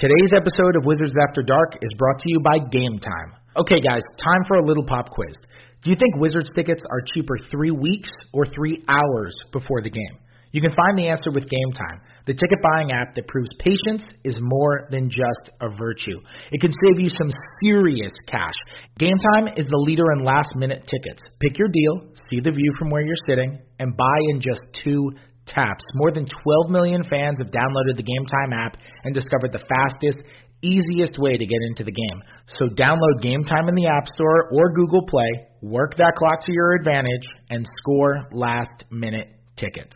[0.00, 3.36] Today's episode of Wizards After Dark is brought to you by Game Time.
[3.54, 5.36] Okay, guys, time for a little pop quiz.
[5.82, 10.16] Do you think Wizards tickets are cheaper three weeks or three hours before the game?
[10.52, 14.06] You can find the answer with Game Time, the ticket buying app that proves patience
[14.24, 16.18] is more than just a virtue.
[16.50, 17.30] It can save you some
[17.62, 18.56] serious cash.
[18.98, 21.20] Game Time is the leader in last minute tickets.
[21.40, 25.12] Pick your deal, see the view from where you're sitting, and buy in just two
[25.50, 25.84] taps.
[25.94, 30.24] More than 12 million fans have downloaded the Game Time app and discovered the fastest,
[30.62, 32.22] easiest way to get into the game.
[32.58, 35.28] So download Game Time in the App Store or Google Play,
[35.62, 39.94] work that clock to your advantage, and score last minute tickets.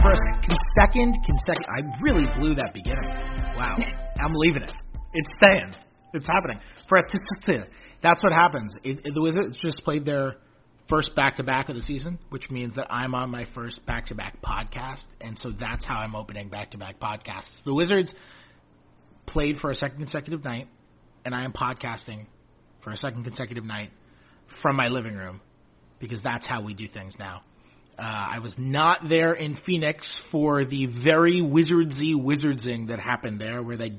[0.00, 0.18] For a
[0.80, 3.04] second, consecutive, I really blew that beginning.
[3.56, 3.76] Wow,
[4.20, 4.72] I'm leaving it.
[5.12, 5.74] It's staying.
[6.12, 6.60] It's happening.
[6.88, 7.02] For a
[8.02, 8.74] that's what happens.
[8.82, 10.36] It, it, the Wizards just played their
[10.88, 14.06] first back to back of the season, which means that I'm on my first back
[14.06, 17.50] to back podcast, and so that's how I'm opening back to back podcasts.
[17.64, 18.12] The Wizards
[19.26, 20.66] played for a second consecutive night,
[21.24, 22.26] and I am podcasting
[22.82, 23.90] for a second consecutive night
[24.62, 25.40] from my living room
[26.00, 27.42] because that's how we do things now.
[27.98, 33.62] Uh, I was not there in Phoenix for the very wizardsy wizardsing that happened there,
[33.62, 33.92] where they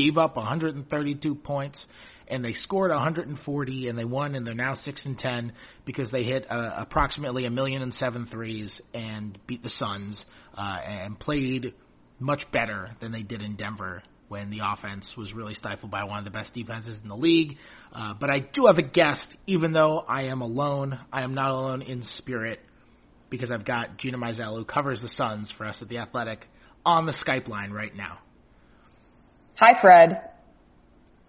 [0.00, 1.84] gave up 132 points
[2.28, 5.52] and they scored 140 and they won and they're now six and ten
[5.84, 10.24] because they hit uh, approximately a million and seven threes and beat the Suns
[10.56, 11.74] uh, and played
[12.20, 16.18] much better than they did in Denver when the offense was really stifled by one
[16.18, 17.56] of the best defenses in the league.
[17.92, 21.00] Uh, but I do have a guest, even though I am alone.
[21.12, 22.60] I am not alone in spirit
[23.28, 26.46] because I've got Gina Mizell, who covers the Suns for us at the Athletic,
[26.86, 28.18] on the Skype line right now.
[29.60, 30.22] Hi, Fred.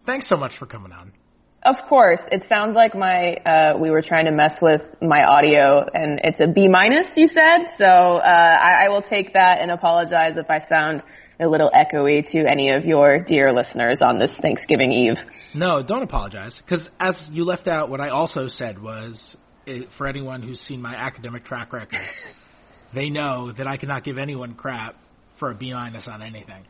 [0.05, 1.11] Thanks so much for coming on.
[1.63, 2.21] Of course.
[2.31, 6.39] It sounds like my uh, we were trying to mess with my audio, and it's
[6.39, 7.07] a B minus.
[7.17, 7.83] You said so.
[7.83, 11.03] Uh, I, I will take that and apologize if I sound
[11.41, 15.17] a little echoey to any of your dear listeners on this Thanksgiving Eve.
[15.53, 19.35] No, don't apologize, because as you left out, what I also said was
[19.65, 21.99] it, for anyone who's seen my academic track record,
[22.95, 24.95] they know that I cannot give anyone crap
[25.37, 26.63] for a B minus on anything.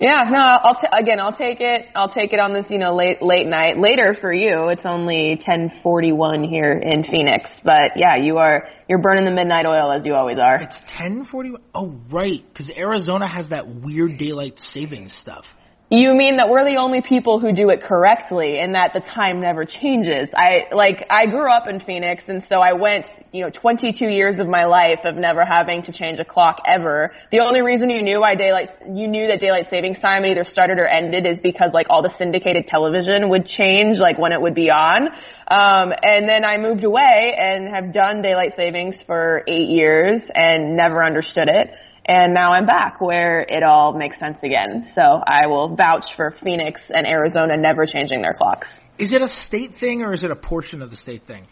[0.00, 1.86] Yeah, no, I'll t- again, I'll take it.
[1.96, 3.78] I'll take it on this, you know, late late night.
[3.78, 9.24] Later for you, it's only 10:41 here in Phoenix, but yeah, you are you're burning
[9.24, 10.62] the midnight oil as you always are.
[10.62, 11.56] It's 10:41.
[11.74, 15.44] Oh, right, cuz Arizona has that weird daylight savings stuff.
[15.90, 19.40] You mean that we're the only people who do it correctly and that the time
[19.40, 20.28] never changes.
[20.34, 24.38] I, like, I grew up in Phoenix and so I went, you know, 22 years
[24.38, 27.12] of my life of never having to change a clock ever.
[27.32, 30.78] The only reason you knew why daylight, you knew that daylight savings time either started
[30.78, 34.54] or ended is because like all the syndicated television would change, like when it would
[34.54, 35.08] be on.
[35.50, 40.76] Um, and then I moved away and have done daylight savings for eight years and
[40.76, 41.70] never understood it
[42.08, 44.90] and now I'm back where it all makes sense again.
[44.94, 48.66] So I will vouch for Phoenix and Arizona never changing their clocks.
[48.98, 51.46] Is it a state thing or is it a portion of the state thing?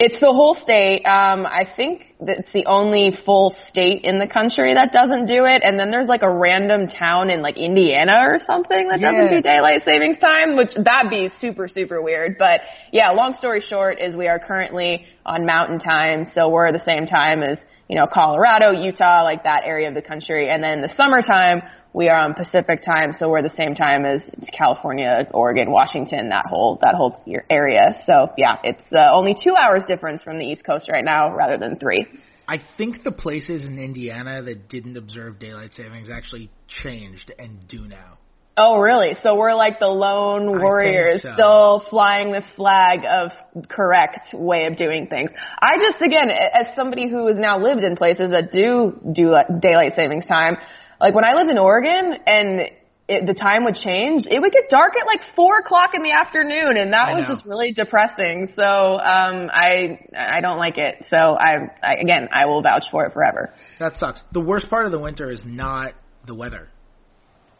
[0.00, 1.04] It's the whole state.
[1.04, 5.62] Um, I think it's the only full state in the country that doesn't do it.
[5.64, 9.10] And then there's like a random town in like Indiana or something that yeah.
[9.10, 12.36] doesn't do daylight savings time, which that'd be super, super weird.
[12.38, 12.60] But
[12.92, 16.24] yeah, long story short is we are currently on mountain time.
[16.32, 17.58] So we're the same time as
[17.88, 20.50] you know, Colorado, Utah, like that area of the country.
[20.50, 21.62] And then in the summertime,
[21.94, 24.22] we are on Pacific time, so we're the same time as
[24.56, 27.16] California, Oregon, Washington, that whole that whole
[27.50, 27.94] area.
[28.06, 31.56] So yeah, it's uh, only two hours difference from the East Coast right now, rather
[31.56, 32.06] than three.
[32.46, 37.86] I think the places in Indiana that didn't observe daylight savings actually changed and do
[37.86, 38.18] now.
[38.58, 39.14] Oh, really?
[39.22, 41.32] So we're like the lone warriors so.
[41.34, 43.30] still flying this flag of
[43.68, 45.30] correct way of doing things.
[45.62, 49.92] I just, again, as somebody who has now lived in places that do do daylight
[49.94, 50.56] savings time,
[51.00, 52.60] like when I lived in Oregon and
[53.08, 56.10] it, the time would change, it would get dark at like four o'clock in the
[56.10, 57.34] afternoon, and that I was know.
[57.34, 58.52] just really depressing.
[58.54, 61.06] So um, I I don't like it.
[61.08, 63.54] So I, I again I will vouch for it forever.
[63.78, 64.20] That sucks.
[64.32, 65.94] The worst part of the winter is not
[66.26, 66.68] the weather.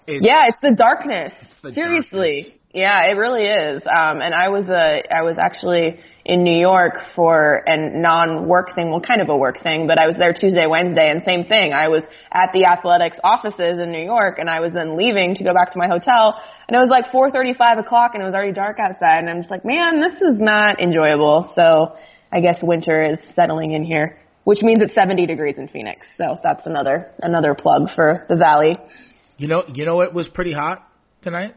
[0.08, 1.34] It's, yeah, it's the darkness.
[1.42, 2.42] It's the Seriously.
[2.42, 2.58] Darkness.
[2.72, 3.82] Yeah, it really is.
[3.86, 8.90] Um, and I was uh, I was actually in New York for a non-work thing,
[8.90, 11.72] well, kind of a work thing, but I was there Tuesday, Wednesday, and same thing.
[11.72, 15.44] I was at the athletics offices in New York, and I was then leaving to
[15.44, 18.52] go back to my hotel, and it was like 4:35 o'clock, and it was already
[18.52, 21.50] dark outside, and I'm just like, man, this is not enjoyable.
[21.54, 21.96] So
[22.32, 26.06] I guess winter is settling in here, which means it's 70 degrees in Phoenix.
[26.16, 28.74] So that's another another plug for the valley.
[29.38, 30.86] You know, you know what was pretty hot
[31.22, 31.54] tonight?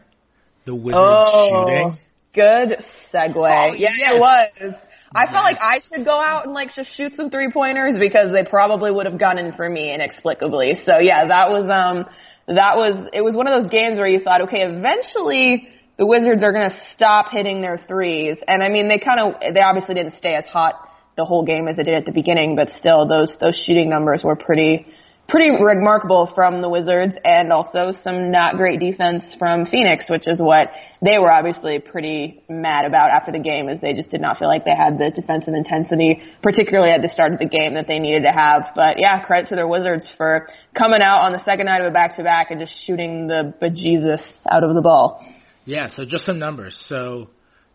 [0.66, 1.98] The Wizards oh, shooting.
[2.33, 3.36] Good segue.
[3.36, 4.13] Oh, yeah, yes.
[4.13, 4.75] it was.
[5.13, 8.31] I felt like I should go out and like just shoot some three pointers because
[8.31, 10.75] they probably would have gone in for me inexplicably.
[10.86, 12.06] So yeah, that was um
[12.48, 15.68] that was it was one of those games where you thought, okay, eventually
[15.98, 18.38] the Wizards are going to stop hitting their threes.
[18.48, 20.75] And I mean, they kind of they obviously didn't stay as hot
[21.18, 24.24] the whole game as they did at the beginning, but still those those shooting numbers
[24.24, 24.88] were pretty
[25.31, 30.42] pretty remarkable from the Wizards and also some not great defense from Phoenix, which is
[30.42, 30.68] what
[31.01, 34.50] they were obviously pretty mad about after the game as they just did not feel
[34.50, 37.98] like they had the defensive intensity, particularly at the start of the game that they
[37.98, 38.74] needed to have.
[38.75, 41.92] But yeah, credit to their Wizards for coming out on the second night of a
[41.92, 45.25] back to back and just shooting the bejesus out of the ball.
[45.63, 46.78] Yeah, so just some numbers.
[46.88, 47.30] So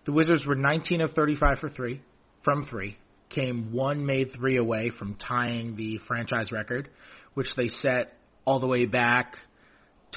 [0.04, 2.02] the Wizards were 19 of 35 for three,
[2.44, 2.98] from three.
[3.30, 6.90] Came one made three away from tying the franchise record
[7.36, 8.14] which they set
[8.46, 9.36] all the way back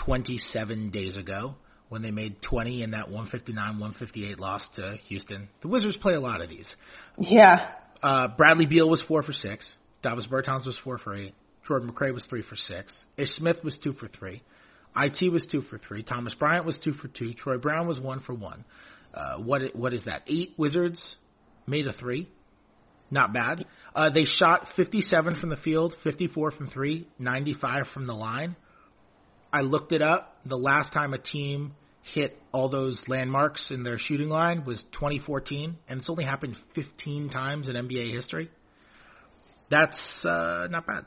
[0.05, 1.55] 27 days ago
[1.89, 5.49] when they made 20 in that 159-158 loss to Houston.
[5.61, 6.73] The Wizards play a lot of these.
[7.17, 7.71] Yeah.
[8.01, 9.69] Uh, Bradley Beal was four for six.
[10.01, 11.33] Davis Bertans was four for eight.
[11.67, 12.97] Jordan McRae was three for six.
[13.17, 14.41] Ish Smith was two for three.
[14.95, 16.03] It was two for three.
[16.03, 17.33] Thomas Bryant was two for two.
[17.33, 18.63] Troy Brown was one for one.
[19.13, 20.23] Uh, what what is that?
[20.27, 21.15] Eight Wizards
[21.67, 22.29] made a three.
[23.11, 23.65] Not bad.
[23.95, 28.55] Uh, they shot 57 from the field, 54 from three, 95 from the line.
[29.51, 30.37] I looked it up.
[30.45, 31.73] The last time a team
[32.13, 37.29] hit all those landmarks in their shooting line was 2014, and it's only happened 15
[37.29, 38.49] times in NBA history.
[39.69, 41.05] That's uh, not bad.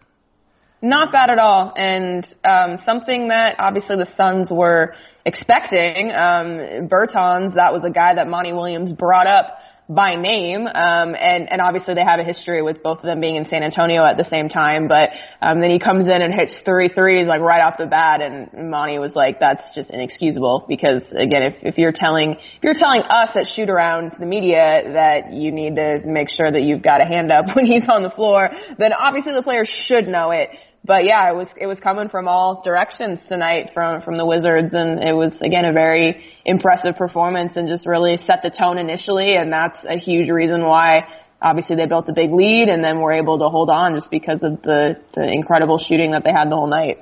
[0.80, 4.94] Not bad at all, and um, something that obviously the Suns were
[5.24, 6.10] expecting.
[6.10, 9.58] Um, Bertans, that was a guy that Monty Williams brought up
[9.88, 13.36] by name, um, and and obviously they have a history with both of them being
[13.36, 14.88] in San Antonio at the same time.
[14.88, 18.22] But um, then he comes in and hits three threes like right off the bat,
[18.22, 22.78] and Monty was like, "That's just inexcusable." Because again, if if you're telling if you're
[22.78, 26.82] telling us at shoot around the media that you need to make sure that you've
[26.82, 30.30] got a hand up when he's on the floor, then obviously the players should know
[30.30, 30.48] it
[30.84, 34.74] but yeah, it was it was coming from all directions tonight from from the Wizards,
[34.74, 39.36] and it was again a very impressive performance and just really set the tone initially,
[39.36, 41.06] and that's a huge reason why
[41.40, 44.42] obviously they built a big lead and then were able to hold on just because
[44.42, 46.98] of the the incredible shooting that they had the whole night.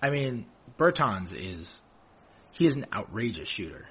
[0.00, 0.46] I mean,
[0.78, 1.80] Bertans is
[2.52, 3.86] he is an outrageous shooter.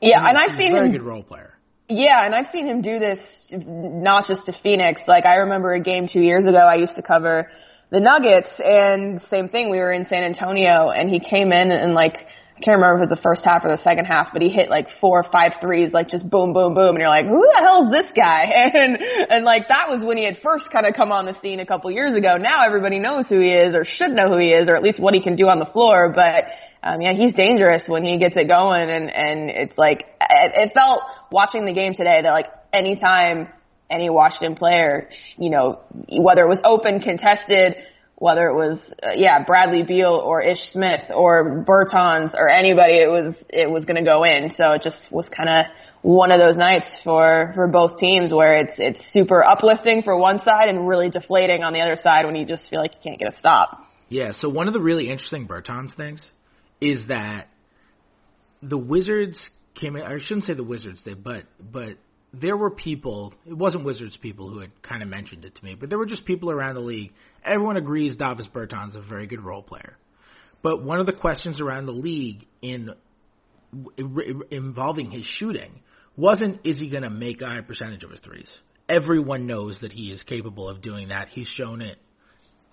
[0.00, 1.54] Yeah, he's, and I've seen a very him good role player.
[1.88, 3.18] Yeah, and I've seen him do this
[3.50, 5.02] not just to Phoenix.
[5.08, 7.50] Like I remember a game two years ago I used to cover
[7.94, 9.70] the Nuggets, and same thing.
[9.70, 12.16] We were in San Antonio, and he came in and like
[12.56, 14.48] I can't remember if it was the first half or the second half, but he
[14.48, 17.42] hit like four or five threes, like just boom, boom, boom, and you're like, who
[17.42, 18.46] the hell is this guy?
[18.74, 21.60] And and like that was when he had first kind of come on the scene
[21.60, 22.36] a couple years ago.
[22.36, 25.00] Now everybody knows who he is, or should know who he is, or at least
[25.00, 26.12] what he can do on the floor.
[26.14, 26.44] But
[26.82, 30.72] um, yeah, he's dangerous when he gets it going, and and it's like it, it
[30.74, 33.48] felt watching the game today that like anytime
[33.94, 35.08] any Washington player,
[35.38, 37.76] you know, whether it was open, contested,
[38.16, 43.08] whether it was uh, yeah Bradley Beal or Ish Smith or Bertans or anybody, it
[43.08, 44.50] was it was going to go in.
[44.56, 45.66] So it just was kind of
[46.02, 50.40] one of those nights for for both teams where it's it's super uplifting for one
[50.42, 53.18] side and really deflating on the other side when you just feel like you can't
[53.18, 53.82] get a stop.
[54.08, 54.32] Yeah.
[54.32, 56.20] So one of the really interesting Bertans things
[56.80, 57.48] is that
[58.62, 60.02] the Wizards came in.
[60.02, 61.96] I shouldn't say the Wizards did, but but
[62.40, 65.74] there were people, it wasn't Wizards people who had kind of mentioned it to me,
[65.74, 67.12] but there were just people around the league.
[67.44, 69.96] Everyone agrees Davis Bertans is a very good role player.
[70.62, 72.90] But one of the questions around the league in
[74.50, 75.80] involving his shooting
[76.16, 78.50] wasn't is he going to make a high percentage of his threes.
[78.88, 81.28] Everyone knows that he is capable of doing that.
[81.28, 81.98] He's shown it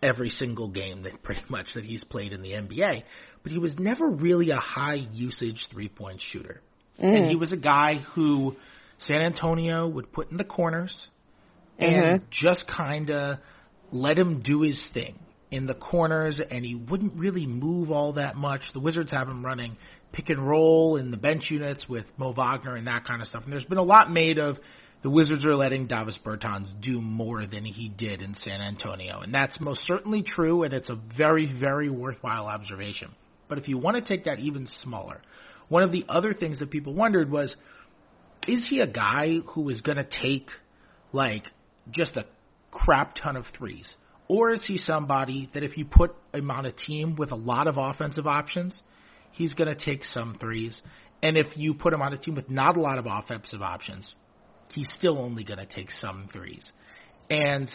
[0.03, 3.03] every single game that pretty much that he's played in the NBA,
[3.43, 6.61] but he was never really a high usage three-point shooter.
[6.99, 7.17] Mm.
[7.17, 8.55] And he was a guy who
[9.07, 11.09] San Antonio would put in the corners
[11.79, 12.25] and mm-hmm.
[12.29, 13.39] just kind of
[13.91, 15.17] let him do his thing
[15.49, 18.61] in the corners, and he wouldn't really move all that much.
[18.73, 19.75] The Wizards have him running
[20.13, 23.43] pick and roll in the bench units with Mo Wagner and that kind of stuff.
[23.43, 24.57] And there's been a lot made of
[25.03, 29.19] the Wizards are letting Davis Bertans do more than he did in San Antonio.
[29.19, 33.11] And that's most certainly true, and it's a very, very worthwhile observation.
[33.49, 35.21] But if you want to take that even smaller,
[35.69, 37.55] one of the other things that people wondered was–
[38.47, 40.47] is he a guy who is going to take
[41.13, 41.43] like
[41.89, 42.25] just a
[42.71, 43.87] crap ton of threes?
[44.27, 47.67] Or is he somebody that if you put him on a team with a lot
[47.67, 48.81] of offensive options,
[49.31, 50.81] he's going to take some threes?
[51.21, 54.13] And if you put him on a team with not a lot of offensive options,
[54.73, 56.71] he's still only going to take some threes.
[57.29, 57.69] And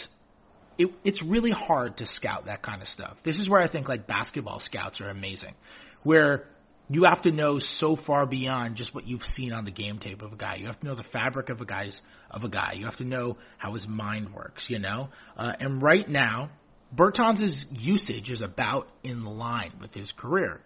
[0.79, 3.17] it, it's really hard to scout that kind of stuff.
[3.25, 5.55] This is where I think like basketball scouts are amazing,
[6.03, 6.47] where
[6.89, 10.23] you have to know so far beyond just what you've seen on the game tape
[10.23, 10.57] of a guy.
[10.57, 12.01] You have to know the fabric of a guy's
[12.31, 12.75] of a guy.
[12.75, 14.65] You have to know how his mind works.
[14.69, 16.51] You know, uh, and right now,
[16.95, 20.61] Bertans' usage is about in line with his career,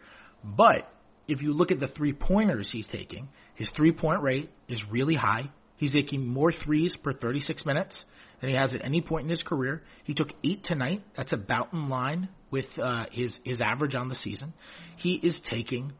[0.45, 0.93] but
[1.27, 5.15] if you look at the three pointers he's taking, his three point rate is really
[5.15, 5.51] high.
[5.77, 8.05] He's taking more threes per 36 minutes
[8.41, 9.83] than he has at any point in his career.
[10.05, 11.03] He took eight tonight.
[11.17, 14.53] That's about in line with uh, his his average on the season.
[14.97, 15.93] He is taking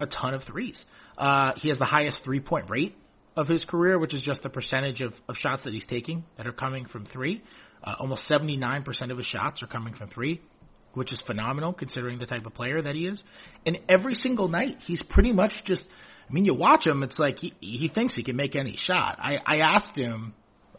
[0.00, 0.82] a ton of threes.
[1.16, 2.96] Uh, he has the highest three point rate
[3.36, 6.46] of his career, which is just the percentage of, of shots that he's taking that
[6.46, 7.42] are coming from three.
[7.82, 10.42] Uh, almost 79% of his shots are coming from three,
[10.94, 13.22] which is phenomenal considering the type of player that he is.
[13.64, 15.84] And every single night, he's pretty much just.
[16.28, 19.18] I mean, you watch him; it's like he he thinks he can make any shot.
[19.20, 20.34] I I asked him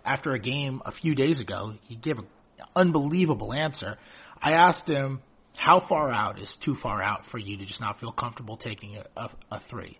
[0.05, 1.73] after a game a few days ago.
[1.87, 2.27] He gave an
[2.75, 3.97] unbelievable answer.
[4.41, 5.21] I asked him
[5.62, 8.98] how far out is too far out for you to just not feel comfortable taking
[8.98, 10.00] a, a, a three?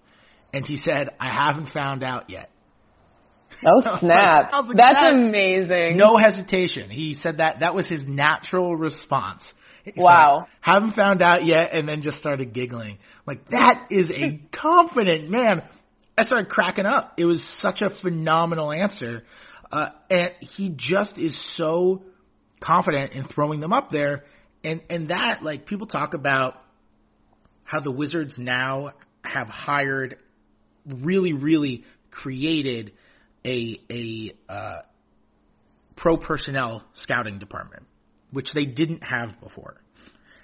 [0.52, 2.50] And he said, I haven't found out yet.
[3.64, 4.52] Oh snap!
[4.52, 5.98] like, That's that, amazing.
[5.98, 6.90] No hesitation.
[6.90, 9.44] He said that that was his natural response.
[9.86, 10.48] He wow.
[10.48, 12.98] Said, haven't found out yet, and then just started giggling.
[13.28, 15.62] Like that is a confident man.
[16.18, 17.14] I started cracking up.
[17.18, 19.24] It was such a phenomenal answer,
[19.72, 22.02] uh, and he just is so
[22.64, 24.24] confident in throwing them up there
[24.64, 26.56] and and that like people talk about
[27.64, 28.92] how the Wizards now
[29.24, 30.18] have hired
[30.86, 32.92] really really created
[33.46, 34.82] a a uh,
[35.96, 37.84] pro personnel scouting department,
[38.32, 39.76] which they didn't have before.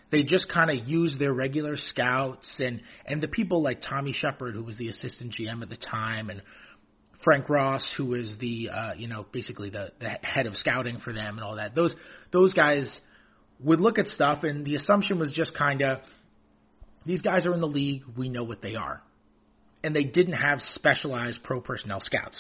[0.10, 4.54] They just kind of use their regular scouts and and the people like Tommy Sheppard,
[4.54, 6.42] who was the assistant GM at the time, and
[7.24, 11.12] Frank Ross, who was the uh, you know basically the, the head of scouting for
[11.12, 11.76] them and all that.
[11.76, 11.94] Those
[12.32, 13.02] those guys
[13.64, 16.00] would look at stuff, and the assumption was just kind of
[17.06, 19.02] these guys are in the league, we know what they are.
[19.84, 22.36] And they didn't have specialized pro personnel scouts.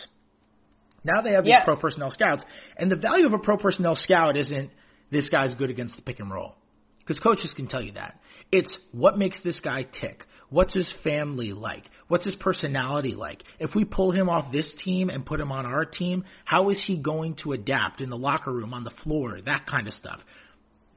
[1.03, 1.63] Now they have these yeah.
[1.63, 2.43] pro personnel scouts,
[2.75, 4.71] and the value of a pro personnel scout isn't
[5.09, 6.55] this guy's good against the pick and roll.
[6.99, 8.19] Because coaches can tell you that.
[8.51, 10.25] It's what makes this guy tick.
[10.49, 11.83] What's his family like?
[12.07, 13.43] What's his personality like?
[13.59, 16.83] If we pull him off this team and put him on our team, how is
[16.85, 20.19] he going to adapt in the locker room, on the floor, that kind of stuff?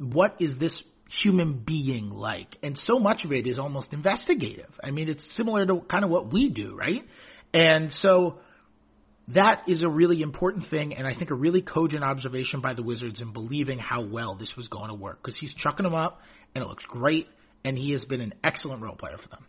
[0.00, 0.82] What is this
[1.22, 2.56] human being like?
[2.62, 4.70] And so much of it is almost investigative.
[4.82, 7.04] I mean, it's similar to kind of what we do, right?
[7.52, 8.38] And so
[9.28, 12.82] that is a really important thing, and I think a really cogent observation by the
[12.82, 16.20] Wizards in believing how well this was going to work because he's chucking them up,
[16.54, 17.28] and it looks great,
[17.64, 19.44] and he has been an excellent role player for them.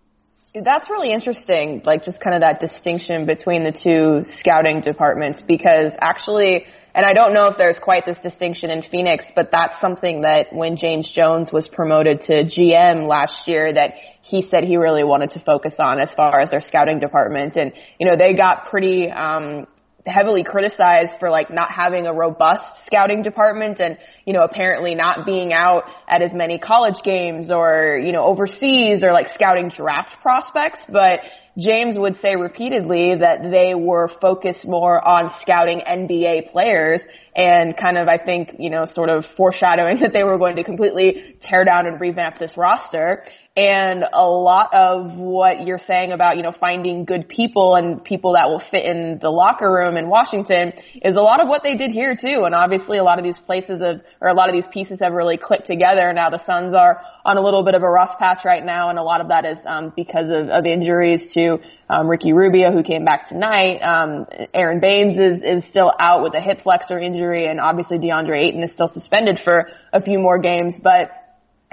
[0.53, 5.93] That's really interesting, like just kind of that distinction between the two scouting departments because
[6.01, 10.21] actually and I don't know if there's quite this distinction in Phoenix, but that's something
[10.21, 15.03] that when James Jones was promoted to GM last year that he said he really
[15.03, 17.55] wanted to focus on as far as their scouting department.
[17.55, 19.67] And, you know, they got pretty, um,
[20.05, 25.25] heavily criticized for like not having a robust scouting department and you know apparently not
[25.25, 30.15] being out at as many college games or you know overseas or like scouting draft
[30.21, 31.19] prospects but
[31.57, 37.01] James would say repeatedly that they were focused more on scouting NBA players
[37.35, 40.63] and kind of, I think, you know, sort of foreshadowing that they were going to
[40.63, 43.25] completely tear down and revamp this roster.
[43.57, 48.35] And a lot of what you're saying about, you know, finding good people and people
[48.35, 51.75] that will fit in the locker room in Washington is a lot of what they
[51.75, 52.43] did here too.
[52.45, 55.11] And obviously a lot of these places have, or a lot of these pieces have
[55.11, 56.13] really clicked together.
[56.13, 58.89] Now the Suns are on a little bit of a rough patch right now.
[58.89, 61.57] And a lot of that is, um, because of, of injuries to,
[61.89, 63.81] um, Ricky Rubio, who came back tonight.
[63.81, 67.47] Um, Aron Baynes is, is still out with a hip flexor injury.
[67.47, 70.75] And obviously DeAndre Ayton is still suspended for a few more games.
[70.81, 71.11] But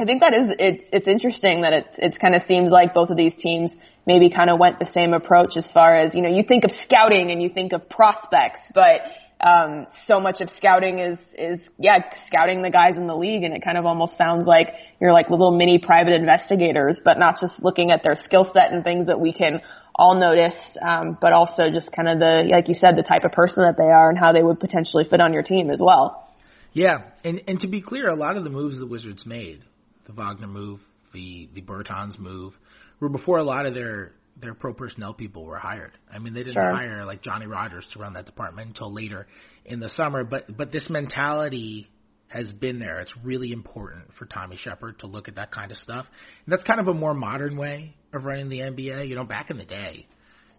[0.01, 3.11] I think that is it's it's interesting that it it kind of seems like both
[3.11, 3.73] of these teams
[4.07, 6.71] maybe kind of went the same approach as far as you know you think of
[6.85, 9.01] scouting and you think of prospects, but
[9.41, 13.53] um, so much of scouting is is yeah scouting the guys in the league, and
[13.53, 14.69] it kind of almost sounds like
[15.01, 18.85] you're like little mini private investigators, but not just looking at their skill set and
[18.85, 19.61] things that we can
[19.97, 23.33] all notice, um, but also just kind of the like you said the type of
[23.33, 26.33] person that they are and how they would potentially fit on your team as well.
[26.73, 29.65] Yeah, and and to be clear, a lot of the moves the Wizards made
[30.09, 30.81] the Wagner move,
[31.13, 32.55] the the Bertans move,
[32.99, 35.93] were before a lot of their their pro personnel people were hired.
[36.13, 36.75] I mean, they didn't sure.
[36.75, 39.27] hire like Johnny Rodgers to run that department until later
[39.65, 40.25] in the summer.
[40.25, 41.91] But but this mentality
[42.29, 43.01] has been there.
[43.01, 46.07] It's really important for Tommy Sheppard to look at that kind of stuff.
[46.45, 49.09] And that's kind of a more modern way of running the NBA.
[49.09, 50.07] You know, back in the day,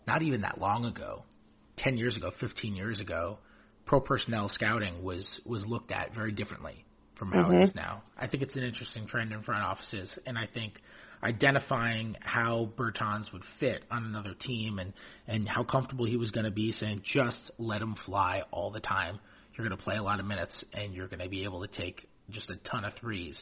[0.08, 1.24] not even that long ago,
[1.78, 3.40] 10 years ago, 15 years ago,
[3.86, 6.86] pro personnel scouting was was looked at very differently
[7.20, 7.56] from how mm-hmm.
[7.56, 8.02] it is now.
[8.18, 10.74] I think it's an interesting trend in front offices, and I think
[11.22, 14.94] identifying how Bertans would fit on another team and
[15.28, 18.80] and how comfortable he was going to be, saying just let him fly all the
[18.80, 19.20] time.
[19.56, 21.68] You're going to play a lot of minutes and you're going to be able to
[21.68, 23.42] take just a ton of threes.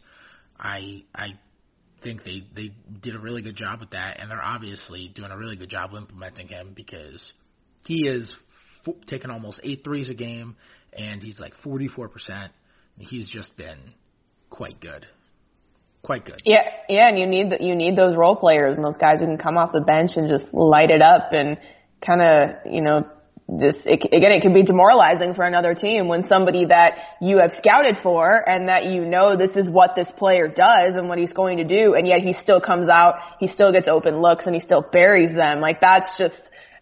[0.60, 1.38] I I
[2.03, 5.38] think they they did a really good job with that, and they're obviously doing a
[5.38, 7.31] really good job implementing him because
[7.86, 8.34] he is
[8.88, 10.55] f- taking almost eight threes a game,
[10.93, 12.51] and he's like 44 percent.
[13.00, 13.77] He's just been
[14.50, 15.06] quite good,
[16.01, 16.42] quite good.
[16.46, 19.38] Yeah, yeah, and you need you need those role players and those guys who can
[19.38, 21.58] come off the bench and just light it up and
[22.06, 23.08] kind of you know
[23.60, 27.51] just it, again it can be demoralizing for another team when somebody that you have
[27.58, 31.32] scouted for and that you know this is what this player does and what he's
[31.32, 34.54] going to do and yet he still comes out he still gets open looks and
[34.54, 36.36] he still buries them like that's just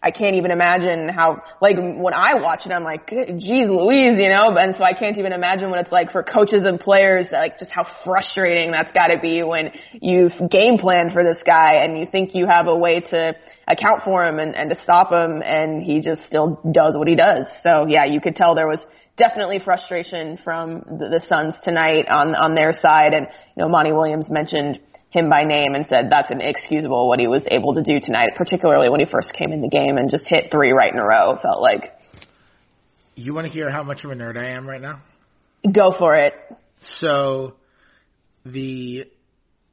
[0.06, 4.28] I can't even imagine how, like, when I watch it, I'm like, geez Louise, you
[4.28, 7.58] know, and so I can't even imagine what it's like for coaches and players, like,
[7.58, 12.06] just how frustrating that's gotta be when you've game planned for this guy and you
[12.06, 13.34] think you have a way to
[13.66, 17.16] account for him and, and to stop him and he just still does what he
[17.16, 17.48] does.
[17.64, 18.86] So yeah, you could tell there was
[19.16, 23.90] definitely frustration from the, the Suns tonight on, on their side and, you know, Monty
[23.90, 24.78] Williams mentioned
[25.16, 28.88] him by name and said that's inexcusable what he was able to do tonight, particularly
[28.88, 31.32] when he first came in the game and just hit three right in a row.
[31.32, 31.92] It felt like.
[33.14, 35.00] You want to hear how much of a nerd I am right now?
[35.72, 36.34] Go for it.
[36.98, 37.54] So,
[38.44, 39.06] the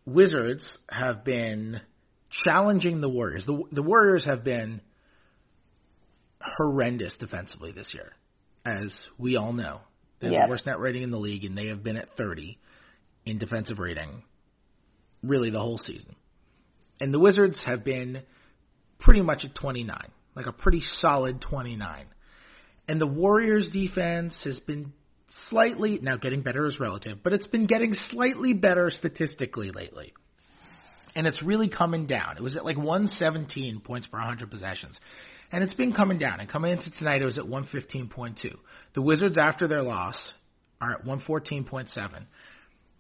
[0.06, 1.82] Wizards have been
[2.46, 3.46] challenging the Warriors.
[3.46, 4.82] The, the Warriors have been
[6.42, 8.12] horrendous defensively this year,
[8.66, 9.82] as we all know.
[10.20, 10.48] They have Yes.
[10.48, 12.58] the worst net rating in the league, and they have been at 30
[13.26, 14.24] in defensive rating
[15.24, 16.15] really the whole season.
[17.00, 18.22] And the Wizards have been
[19.00, 22.06] pretty much at 29, like a pretty solid 29.
[22.88, 24.94] And the Warriors defense has been
[25.50, 30.13] slightly, now getting better is relative, but it's been getting slightly better statistically lately.
[31.15, 32.38] And it's really coming down.
[32.38, 34.98] It was at like 117 points per 100 possessions.
[35.51, 36.39] And it's been coming down.
[36.39, 38.36] And coming into tonight, it was at 115.2.
[38.96, 40.18] The Wizards, after their loss,
[40.82, 42.25] are at 114.7.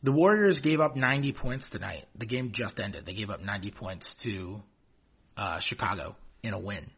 [0.03, 2.05] The Warriors gave up 90 points tonight.
[2.17, 3.05] The game just ended.
[3.05, 4.61] They gave up 90 points to
[5.37, 6.89] uh, Chicago in a win.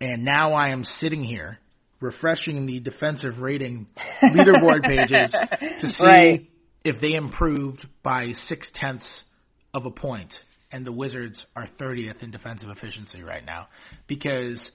[0.00, 1.58] And now I am sitting here
[2.00, 3.86] refreshing the defensive rating
[4.22, 5.32] leaderboard pages
[5.80, 6.50] to see Right.
[6.82, 9.22] if they improved by six tenths
[9.72, 10.32] of a point.
[10.72, 13.68] And the Wizards are 30th in defensive efficiency right now.
[14.08, 14.70] Because,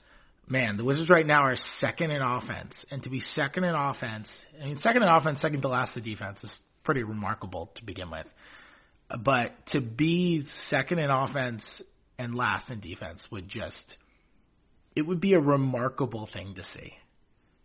[0.47, 2.73] man, the Wizards right now are second in offense.
[2.89, 4.27] And to be second in offense,
[4.61, 6.57] I mean, second in offense, second to last in defense is
[6.89, 8.25] pretty remarkable to begin with.
[9.23, 11.61] But to be second in offense
[12.17, 13.95] and last in defense would just,
[14.95, 16.93] it would be a remarkable thing to see.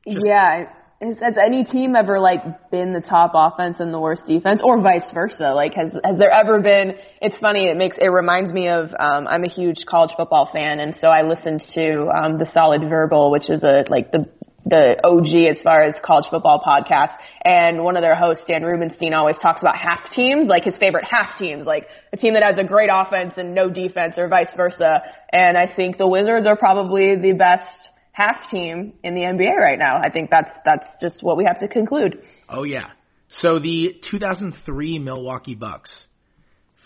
[0.04, 0.64] yeah.
[1.00, 4.80] Has, has any team ever like been the top offense and the worst defense, or
[4.80, 5.52] vice versa?
[5.54, 6.94] Like, has has there ever been?
[7.20, 7.66] It's funny.
[7.68, 8.90] It makes it reminds me of.
[8.98, 12.82] Um, I'm a huge college football fan, and so I listened to um, the Solid
[12.88, 14.28] Verbal, which is a like the
[14.66, 17.16] the OG as far as college football podcasts.
[17.44, 21.05] And one of their hosts, Dan Rubenstein, always talks about half teams, like his favorite
[21.05, 24.53] half teams, like a team that has a great offense and no defense, or vice
[24.57, 25.03] versa.
[25.33, 27.68] And I think the Wizards are probably the best
[28.12, 29.98] half team in the NBA right now.
[29.98, 32.22] I think that's that's just what we have to conclude.
[32.48, 32.90] Oh yeah.
[33.29, 35.92] So the 2003 Milwaukee Bucks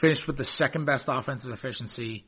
[0.00, 2.24] finished with the second best offensive efficiency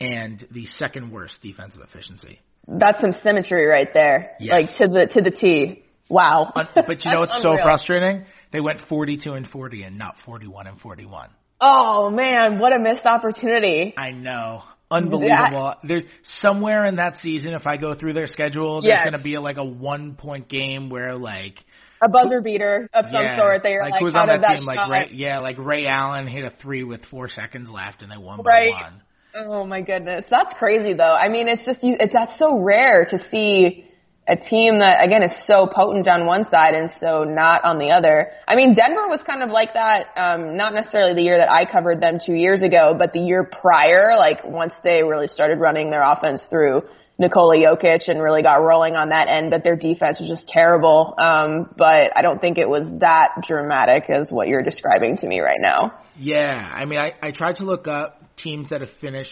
[0.00, 2.40] and the second worst defensive efficiency.
[2.68, 4.52] That's some symmetry right there, Yes.
[4.52, 5.82] like to the to the T.
[6.10, 6.52] Wow.
[6.54, 8.24] Uh, but you know what's so frustrating?
[8.52, 11.30] They went 42 and 40 and not 41 and 41.
[11.60, 13.94] Oh man, what a missed opportunity.
[13.96, 14.62] I know.
[14.90, 15.74] Unbelievable.
[15.84, 16.04] There's
[16.40, 19.04] somewhere in that season, if I go through their schedule, there's Yes.
[19.10, 21.62] going to be like a one point game where like
[22.02, 23.62] A buzzer beater of some yeah, sort.
[23.62, 24.66] They are like, like, who's on that that team?
[24.66, 24.88] shot?
[24.88, 28.16] Like Ray, yeah, like Ray Allen hit a three with four seconds left and they
[28.16, 28.72] won Right.
[28.72, 29.02] by one.
[29.34, 31.14] Oh my goodness, that's crazy though.
[31.14, 31.96] I mean, it's just you.
[32.00, 33.84] It's that's so rare to see
[34.26, 37.90] a team that again is so potent on one side and so not on the
[37.90, 38.30] other.
[38.46, 40.08] I mean, Denver was kind of like that.
[40.16, 43.50] Um, not necessarily the year that I covered them two years ago, but the year
[43.60, 46.82] prior, like once they really started running their offense through
[47.18, 51.14] Nikola Jokic and really got rolling on that end, but their defense was just terrible.
[51.18, 55.40] Um, but I don't think it was that dramatic as what you're describing to me
[55.40, 55.98] right now.
[56.16, 59.30] Yeah, I mean, I, I tried to look up teams that have finished,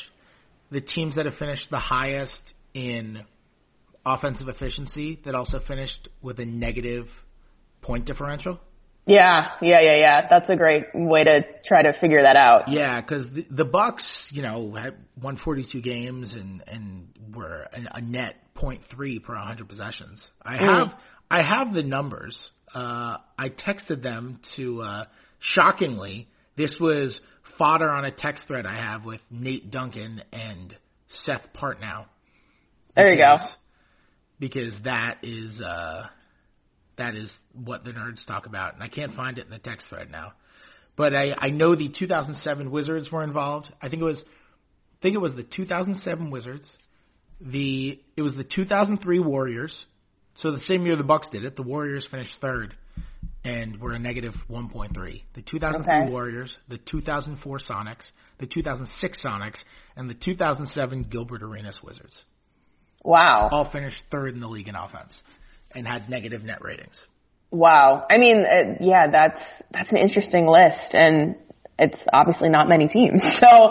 [0.71, 3.25] the teams that have finished the highest in
[4.05, 7.07] offensive efficiency that also finished with a negative
[7.83, 8.59] point differential.
[9.07, 10.29] Yeah, yeah, yeah, yeah.
[10.29, 12.69] That's a great way to try to figure that out.
[12.69, 17.99] Yeah, because the, the Bucks, you know, had won 42 games and and were a,
[17.99, 20.29] a net 0.3 per 100 possessions.
[20.43, 20.89] I have
[21.31, 22.37] I have the numbers.
[22.75, 24.83] Uh, I texted them to.
[24.83, 25.05] Uh,
[25.39, 27.21] shockingly, this was
[27.59, 30.77] fodder on a text thread I have with Nate Duncan and
[31.25, 32.07] Seth Partnow.
[32.95, 33.37] There you go.
[34.39, 36.07] Because that is uh,
[36.99, 39.87] that is what the nerds talk about, and I can't find it in the text
[39.89, 40.33] thread now.
[40.97, 43.73] But I, I know the 2007 Wizards were involved.
[43.81, 46.71] I think it was I think it was the 2007 Wizards.
[47.41, 49.85] The it was the 2003 Warriors.
[50.37, 52.75] So the same year the Bucks did it, the Warriors finished third
[53.47, 55.23] and were a negative 1.3.
[55.35, 56.11] The 2003 Okay.
[56.11, 58.05] Warriors, the 2004 Sonics,
[58.39, 59.59] the 2006 Sonics,
[59.97, 62.25] and the 2007 Gilbert Arenas Wizards
[63.05, 63.49] Wow.
[63.53, 65.15] all finished third in the league in offense
[65.75, 66.99] and had negative net ratings.
[67.53, 68.05] Wow.
[68.11, 71.37] I mean, uh, yeah, that's that's an interesting list, and
[71.79, 73.23] it's obviously not many teams.
[73.41, 73.71] So um,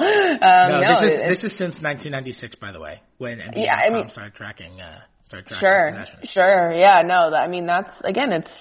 [0.72, 3.90] No, no, this is this is since 1996, by the way, when NBA Yeah, I
[3.90, 8.52] mean- started tracking uh, started tracking Sure, sure, yeah, no, I mean that's again, it's.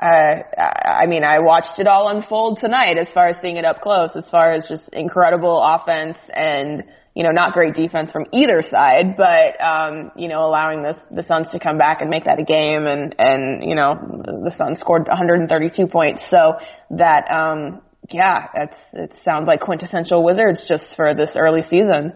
[0.00, 3.64] Uh, I I mean, I watched it all unfold tonight as far as seeing it
[3.64, 8.26] up close, as far as just incredible offense and you know not great defense from
[8.32, 12.24] either side, but um, you know allowing the the Suns to come back and make
[12.24, 16.54] that a game, and and you know the Suns scored 132 points, so
[16.90, 17.80] that um,
[18.10, 22.12] yeah, that's it sounds like quintessential Wizards just for this early season.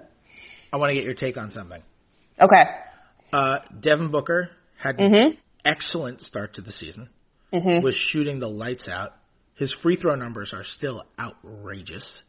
[0.73, 1.83] I want to get your take on something.
[2.39, 2.63] Okay.
[3.33, 5.15] Uh, Devin Booker had Mm-hmm.
[5.15, 7.09] an excellent start to the season.
[7.83, 9.13] Was shooting the lights out.
[9.55, 12.23] His free throw numbers are still outrageous.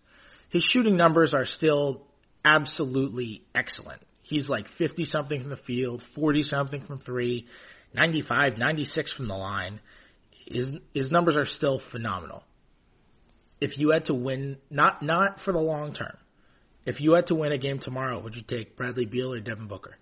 [0.49, 2.07] His shooting numbers are still
[2.43, 4.01] absolutely excellent.
[4.21, 7.47] He's like 50 something from the field, 40 something from three,
[7.93, 9.79] 95, 96 from the line.
[10.45, 12.43] His his numbers are still phenomenal.
[13.59, 16.17] If you had to win, not not for the long term,
[16.85, 19.67] if you had to win a game tomorrow, would you take Bradley Beal or Devin
[19.67, 19.95] Booker?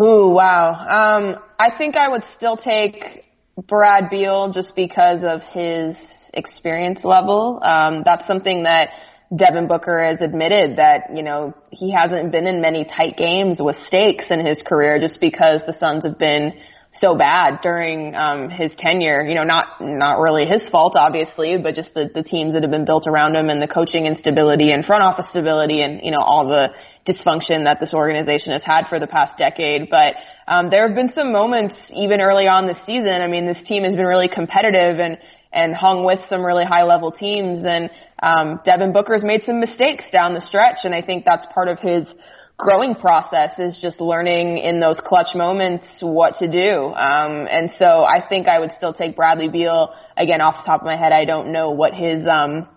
[0.00, 0.72] Ooh, wow.
[0.72, 3.24] Um, I think I would still take
[3.56, 5.96] Brad Beal just because of his
[6.34, 7.60] experience level.
[7.62, 8.90] Um, that's something that
[9.34, 13.76] Devin Booker has admitted that, you know, he hasn't been in many tight games with
[13.86, 16.52] stakes in his career just because the Suns have been
[17.00, 19.26] so bad during um, his tenure.
[19.26, 22.70] You know, not not really his fault, obviously, but just the, the teams that have
[22.70, 26.20] been built around him and the coaching instability and front office stability and you know
[26.20, 26.68] all the
[27.06, 29.88] dysfunction that this organization has had for the past decade.
[29.90, 30.14] But
[30.48, 33.22] um, there have been some moments even early on this season.
[33.22, 35.18] I mean, this team has been really competitive and
[35.52, 37.64] and hung with some really high level teams.
[37.64, 37.90] And
[38.22, 41.78] um, Devin Booker's made some mistakes down the stretch, and I think that's part of
[41.78, 42.06] his
[42.58, 46.86] growing process is just learning in those clutch moments what to do.
[46.94, 50.80] Um, and so I think I would still take Bradley Beal again off the top
[50.80, 51.12] of my head.
[51.12, 52.68] I don't know what his, um,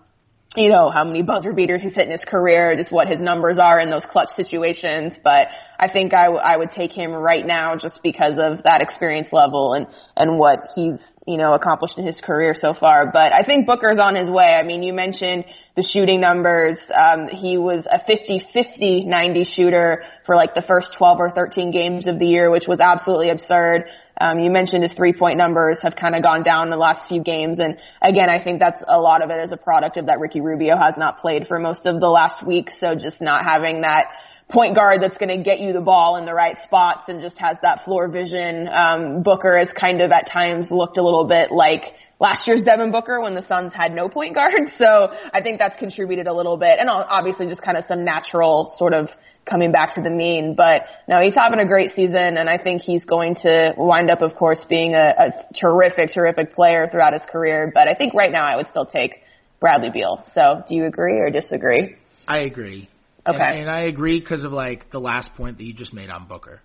[0.56, 3.56] you know, how many buzzer beaters he's hit in his career, just what his numbers
[3.58, 5.12] are in those clutch situations.
[5.22, 5.46] But
[5.78, 9.28] I think I, w- I would take him right now just because of that experience
[9.30, 9.86] level and,
[10.16, 13.12] and what he's, you know, accomplished in his career so far.
[13.12, 14.56] But I think Booker's on his way.
[14.58, 15.44] I mean, you mentioned
[15.76, 16.78] the shooting numbers.
[16.92, 22.08] Um, he was a 50-50 90 shooter for like the first 12 or 13 games
[22.08, 23.84] of the year, which was absolutely absurd.
[24.20, 27.58] Um, you mentioned his three-point numbers have kind of gone down the last few games,
[27.58, 30.40] and again, I think that's a lot of it as a product of that Ricky
[30.40, 34.08] Rubio has not played for most of the last week, so just not having that
[34.50, 37.38] point guard that's going to get you the ball in the right spots and just
[37.38, 38.68] has that floor vision.
[38.68, 41.82] Um, Booker has kind of at times looked a little bit like
[42.18, 45.76] last year's Devin Booker when the Suns had no point guard, so I think that's
[45.76, 49.08] contributed a little bit, and obviously just kind of some natural sort of
[49.48, 50.54] coming back to the mean.
[50.56, 54.22] But no, he's having a great season, and I think he's going to wind up,
[54.22, 57.70] of course, being a, a terrific, terrific player throughout his career.
[57.72, 59.22] But I think right now I would still take
[59.60, 60.24] Bradley Beal.
[60.34, 61.96] So, do you agree or disagree?
[62.26, 62.88] I agree.
[63.26, 63.38] Okay.
[63.38, 66.26] And, and I agree because of like the last point that you just made on
[66.26, 66.62] Booker.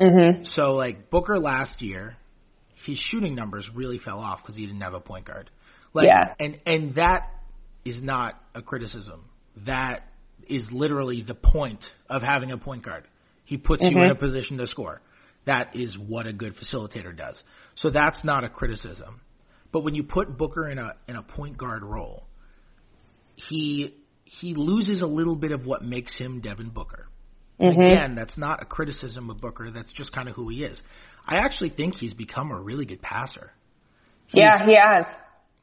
[0.00, 0.44] Mm-hmm.
[0.44, 2.16] So like Booker last year,
[2.86, 5.50] his shooting numbers really fell off because he didn't have a point guard.
[5.92, 6.34] Like, Yeah.
[6.38, 7.30] And and that
[7.84, 9.24] is not a criticism.
[9.66, 10.04] That
[10.48, 13.04] is literally the point of having a point guard.
[13.44, 14.18] He puts you in a mm-hmm.
[14.18, 15.00] position to score.
[15.46, 17.42] That is what a good facilitator does.
[17.76, 19.20] So that's not a criticism.
[19.72, 22.24] But when you put Booker in a in a point guard role,
[23.34, 27.08] he he loses a little bit of what makes him Devin Booker.
[27.58, 29.70] And Again, that's not a criticism of Booker.
[29.70, 30.80] That's just kind of who he is.
[31.26, 33.50] I actually think he's become a really good passer.
[34.32, 35.06] Yeah, he has.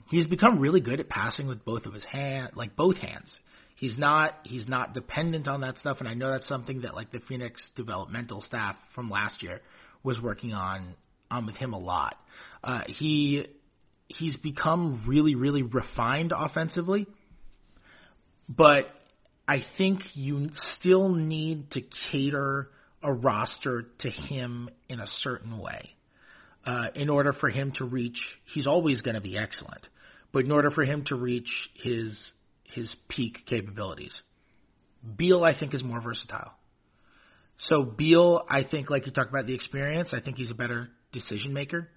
[0.09, 3.29] He's become really good at passing with both of his hand, like both hands.
[3.75, 7.11] He's not he's not dependent on that stuff, and I know that's something that like
[7.11, 9.61] the Phoenix developmental staff from last year
[10.01, 10.95] was working on
[11.29, 12.15] on with him a lot.
[12.63, 13.47] Uh, he
[14.07, 17.05] he's become really really refined offensively,
[18.47, 18.85] but
[19.45, 22.69] I think you still need to cater
[23.03, 25.91] a roster to him in a certain way.
[26.65, 28.19] Uh, in order for him to reach,
[28.53, 29.87] he's always going to be excellent,
[30.31, 32.17] but in order for him to reach his
[32.73, 34.19] his peak capabilities.
[35.17, 36.51] Beal, I think, is more versatile.
[37.57, 40.89] So Beal, I think, like you talked about the experience, I think he's a better
[41.11, 41.89] decision maker,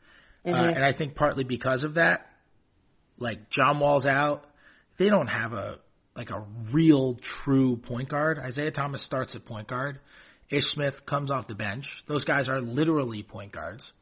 [0.44, 0.76] uh, Mm-hmm.
[0.76, 2.26] and I think partly because of that,
[3.18, 4.44] like John Wall's out,
[4.98, 5.78] they don't have a
[6.14, 8.38] like a real true point guard.
[8.38, 10.00] Isaiah Thomas starts at point guard.
[10.50, 11.86] Ish Smith comes off the bench.
[12.06, 13.92] Those guys are literally point guards,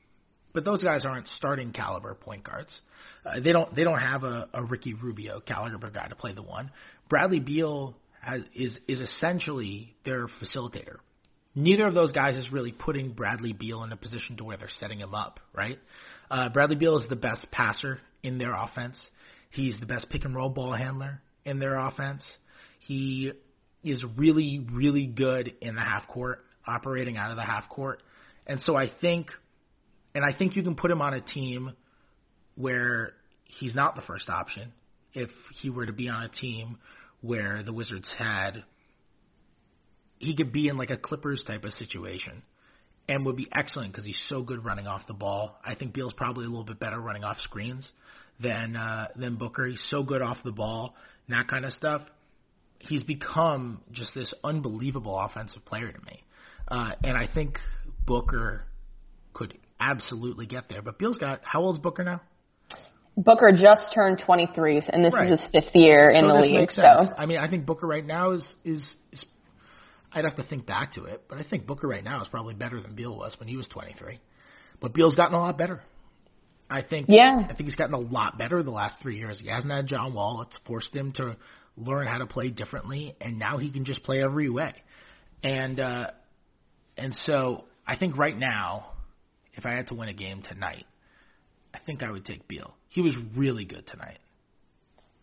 [0.56, 2.80] but those guys aren't starting caliber point guards.
[3.26, 6.42] Uh, they don't they don't have a, a Ricky Rubio caliber guy to play the
[6.42, 6.70] one.
[7.10, 10.96] Bradley Beal has, is is essentially their facilitator.
[11.54, 14.70] Neither of those guys is really putting Bradley Beal in a position to where they're
[14.80, 15.78] setting him up, right?
[16.30, 18.98] Uh, Bradley Beal is the best passer in their offense.
[19.50, 22.24] He's the best pick and roll ball handler in their offense.
[22.78, 23.32] He
[23.84, 28.02] is really, really good in the half court, operating out of the half court.
[28.46, 29.30] And so I think,
[30.16, 31.72] and I think you can put him on a team
[32.54, 33.12] where
[33.44, 34.72] he's not the first option.
[35.12, 35.28] If
[35.60, 36.78] he were to be on a team
[37.20, 38.64] where the Wizards had,
[40.16, 42.42] he could be in like a Clippers type of situation
[43.06, 45.60] and would be excellent because he's so good running off the ball.
[45.62, 47.86] I think Beal's probably a little bit better running off screens
[48.40, 49.66] than uh, than Booker.
[49.66, 50.94] He's so good off the ball,
[51.28, 52.00] and that kind of stuff.
[52.78, 56.22] He's become just this unbelievable offensive player to me,
[56.68, 57.58] uh, and I think
[58.06, 58.64] Booker
[59.80, 60.82] absolutely get there.
[60.82, 62.20] But Beal's got how old is Booker now?
[63.16, 65.32] Booker just turned 23, and this Right.
[65.32, 66.70] is his fifth year in so the this league.
[66.70, 66.82] So.
[66.82, 69.24] I mean, I think Booker right now is, is is
[70.12, 72.54] I'd have to think back to it, but I think Booker right now is probably
[72.54, 74.18] better than Beal was when he was 23.
[74.80, 75.82] But Beal's gotten a lot better.
[76.68, 77.06] I think.
[77.08, 77.42] Yeah.
[77.44, 79.40] I think he's gotten a lot better the last three years.
[79.40, 80.42] He hasn't had John Wall.
[80.42, 81.36] It's forced him to
[81.76, 84.72] learn how to play differently, and now he can just play every way.
[85.42, 86.10] And uh,
[86.98, 88.92] and so I think right now,
[89.56, 90.86] if I had to win a game tonight,
[91.74, 92.74] I think I would take Beal.
[92.88, 94.18] He was really good tonight.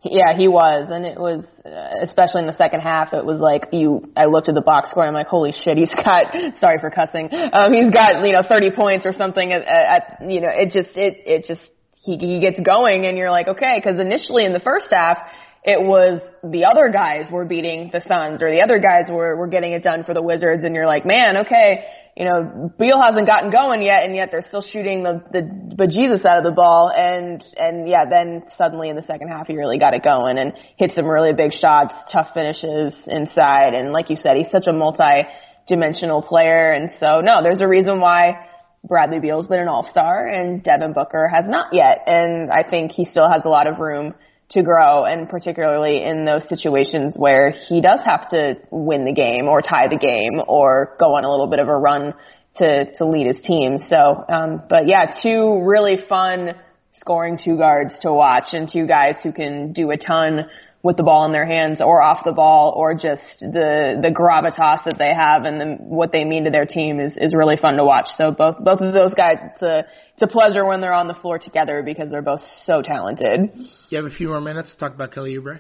[0.04, 3.14] Yeah, he was, and it was uh, especially in the second half.
[3.14, 4.12] It was like you.
[4.18, 6.34] I looked at the box score, and I'm like, holy shit, he's got.
[6.60, 7.30] Sorry for cussing.
[7.32, 9.54] Um, he's got you know 30 points or something.
[9.54, 11.62] At, at you know, it just it it just
[12.02, 15.20] he he gets going, and you're like, okay, because initially in the first half.
[15.66, 19.48] It was the other guys were beating the Suns, or the other guys were were
[19.48, 23.26] getting it done for the Wizards, and you're like, man, okay, you know, Beal hasn't
[23.26, 25.42] gotten going yet, and yet they're still shooting the the
[25.76, 29.56] bejesus out of the ball, and and yeah, then suddenly in the second half he
[29.56, 34.12] really got it going and hit some really big shots, tough finishes inside, and like
[34.12, 38.48] you said, he's such a multi-dimensional player, and so no, there's a reason why
[38.88, 43.06] Bradley Beal's been an All-Star and Devin Booker has not yet, and I think he
[43.06, 44.14] still has a lot of room
[44.54, 49.48] to grow and particularly in those situations where he does have to win the game
[49.48, 52.14] or tie the game or go on a little bit of a run
[52.56, 53.78] to to lead his team.
[53.78, 56.56] So, um, but yeah, two really fun
[56.92, 60.46] scoring two guards to watch and two guys who can do a ton
[60.84, 64.84] with the ball in their hands or off the ball or just the the gravitas
[64.84, 67.78] that they have and the, what they mean to their team is is really fun
[67.78, 68.08] to watch.
[68.18, 69.80] So both both of those guys, it's a
[70.14, 73.52] it's a pleasure when they're on the floor together because they're both so talented.
[73.90, 75.60] You have a few more minutes to talk about Kelly Oubre?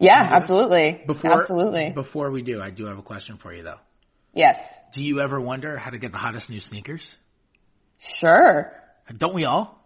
[0.00, 1.02] Yeah, absolutely.
[1.06, 1.92] Before, absolutely.
[1.94, 3.78] Before we do, I do have a question for you, though.
[4.34, 4.56] Yes.
[4.94, 7.02] Do you ever wonder how to get the hottest new sneakers?
[8.18, 8.72] Sure.
[9.16, 9.78] Don't we all?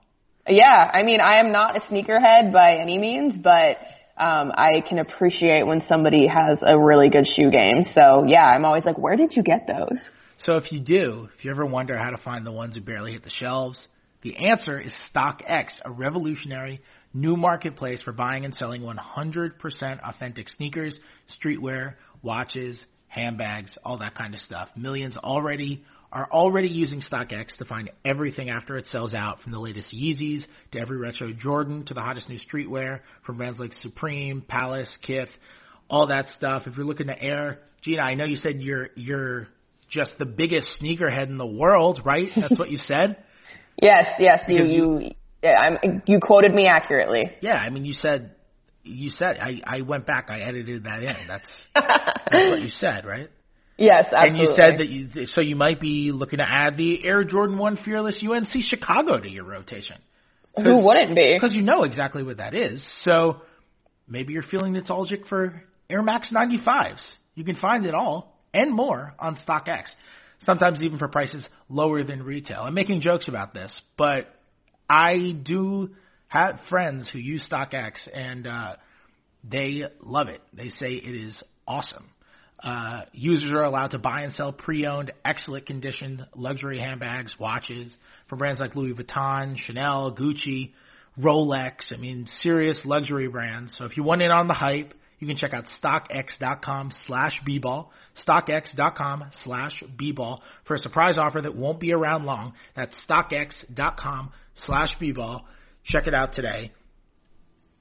[0.49, 3.77] Yeah, I mean, I am not a sneakerhead by any means, but
[4.19, 7.85] um, I can appreciate when somebody has a really good shoe game.
[7.95, 9.99] So yeah, I'm always like, where did you get those?
[10.39, 13.13] So if you do, if you ever wonder how to find the ones who barely
[13.13, 13.79] hit the shelves,
[14.23, 16.81] the answer is StockX, a revolutionary
[17.15, 20.99] new marketplace for buying and selling 100% authentic sneakers,
[21.41, 22.79] streetwear, watches,
[23.09, 24.69] handbags, all that kind of stuff.
[24.77, 29.59] Millions already are already using StockX to find everything after it sells out, from the
[29.59, 34.41] latest Yeezys to every retro Jordan to the hottest new streetwear from brands like Supreme,
[34.41, 35.29] Palace, Kith,
[35.91, 36.63] all that stuff.
[36.67, 39.49] If you're looking to air, Gina, I know you said you're you're
[39.91, 42.29] just the biggest sneakerhead in the world, right?
[42.35, 43.19] That's what you said.
[43.81, 47.31] Yes, yes, you Because you yeah, I'm, you quoted me accurately.
[47.41, 48.35] Yeah, I mean, you said
[48.83, 51.15] you said I I went back, I edited that in.
[51.29, 53.31] That's that's what you said, right?
[53.79, 54.29] Yes, absolutely.
[54.29, 57.59] And you said that you so you might be looking to add the Air Jordan
[57.59, 59.97] One Fearless UNC Chicago to your rotation.
[60.57, 61.35] who wouldn't be?
[61.35, 62.85] Because you know exactly what that is.
[63.03, 63.43] So
[64.09, 67.01] maybe you're feeling nostalgic for Air Max 95s.
[67.37, 69.85] You can find it all and more on StockX.
[70.41, 72.63] Sometimes even for prices lower than retail.
[72.63, 74.27] I'm making jokes about this, but
[74.91, 75.91] I do
[76.27, 78.77] have friends who use StockX and uh,
[79.49, 80.41] they love it.
[80.53, 82.09] They say it is awesome.
[82.61, 87.97] Uh, users are allowed to buy and sell pre-owned, excellent conditioned luxury handbags, watches
[88.29, 90.73] from brands like Louis Vuitton, Chanel, Gucci,
[91.19, 91.93] Rolex.
[91.93, 93.77] I mean, serious luxury brands.
[93.77, 97.89] So if you want in on the hype, You can check out StockX.com slash bball,
[98.27, 102.53] StockX.com slash bball for a surprise offer that won't be around long.
[102.77, 104.33] That's StockX.com
[104.67, 105.43] slash bball.
[105.85, 106.73] Check it out today.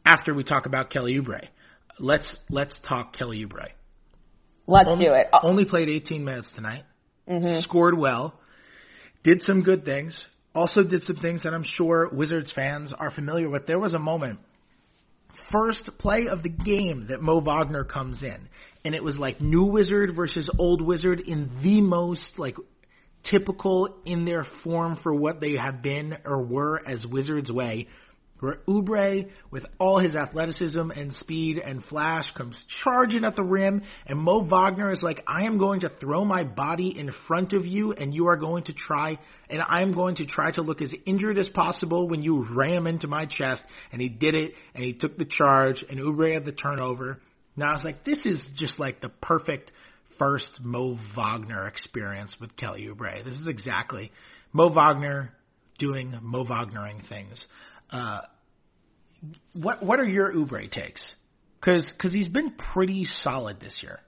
[0.06, 1.48] After we talk about Kelly Oubre,
[2.00, 3.68] let's let's talk Kelly Oubre.
[4.68, 5.28] Let's only, do it.
[5.44, 6.84] Only played 18 minutes tonight.
[7.28, 7.62] Mm-hmm.
[7.62, 8.40] Scored well.
[9.24, 10.28] Did some good things.
[10.54, 13.68] Also did some things that I'm sure Wizards fans are familiar with.
[13.68, 14.40] There was a moment
[15.52, 18.50] first play of the game that Mo Wagner comes in,
[18.84, 22.56] and it was like new Wizard versus old Wizard in the most like
[23.30, 27.88] typical in their form for what they have been or were as Wizards way.
[28.40, 33.82] Where Oubre, with all his athleticism and speed and flash, comes charging at the rim,
[34.06, 37.66] and Mo Wagner is like, I am going to throw my body in front of
[37.66, 39.18] you, and you are going to try,
[39.50, 42.86] and I am going to try to look as injured as possible when you ram
[42.86, 43.64] into my chest.
[43.92, 47.20] And he did it, and he took the charge, and Oubre had the turnover.
[47.56, 49.72] Now I was like, this is just like the perfect
[50.20, 53.24] first Mo Wagner experience with Kelly Oubre.
[53.24, 54.12] This is exactly
[54.54, 55.34] Mo Wagner
[55.80, 57.46] doing Mo Wagnering things.
[57.92, 58.22] Uh,
[59.54, 61.02] what what are your Oubre takes?
[61.60, 64.00] Because cause he's been pretty solid this year.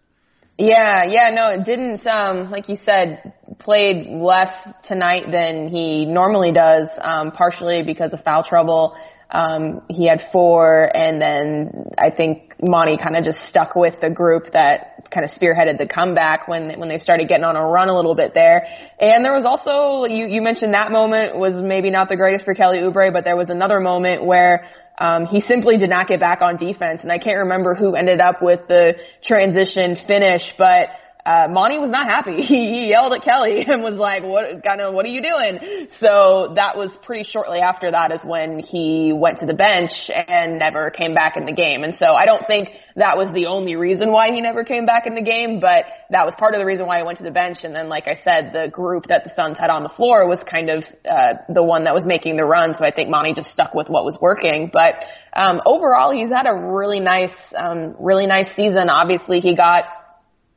[0.58, 2.06] Yeah, yeah, no, it didn't.
[2.06, 4.54] Um, like you said, played less
[4.86, 6.90] tonight than he normally does.
[7.02, 8.98] Um, partially because of foul trouble.
[9.32, 14.10] Um, he had four, and then I think Monty kind of just stuck with the
[14.10, 17.90] group that kind of spearheaded the comeback when when they started getting on a run
[17.90, 18.66] a little bit there.
[19.00, 22.56] And there was also you you mentioned that moment was maybe not the greatest for
[22.56, 24.68] Kelly Oubre, but there was another moment where
[25.00, 28.20] um, he simply did not get back on defense, and I can't remember who ended
[28.20, 30.90] up with the transition finish, but
[31.26, 32.42] uh, Monty was not happy.
[32.42, 35.88] He, he yelled at Kelly and was like, "What kind of what are you doing?"
[36.00, 40.60] So that was pretty shortly after that is when he went to the bench and
[40.60, 41.84] never came back in the game.
[41.84, 45.08] And so I don't think that was the only reason why he never came back
[45.08, 47.32] in the game, but that was part of the reason why he went to the
[47.32, 47.60] bench.
[47.64, 50.40] And then, like I said, the group that the Suns had on the floor was
[50.50, 52.74] kind of uh, the one that was making the run.
[52.78, 54.70] So I think Monty just stuck with what was working.
[54.72, 55.04] But
[55.34, 58.90] um, overall, he's had a really nice, um, really nice season.
[58.90, 59.84] Obviously, he got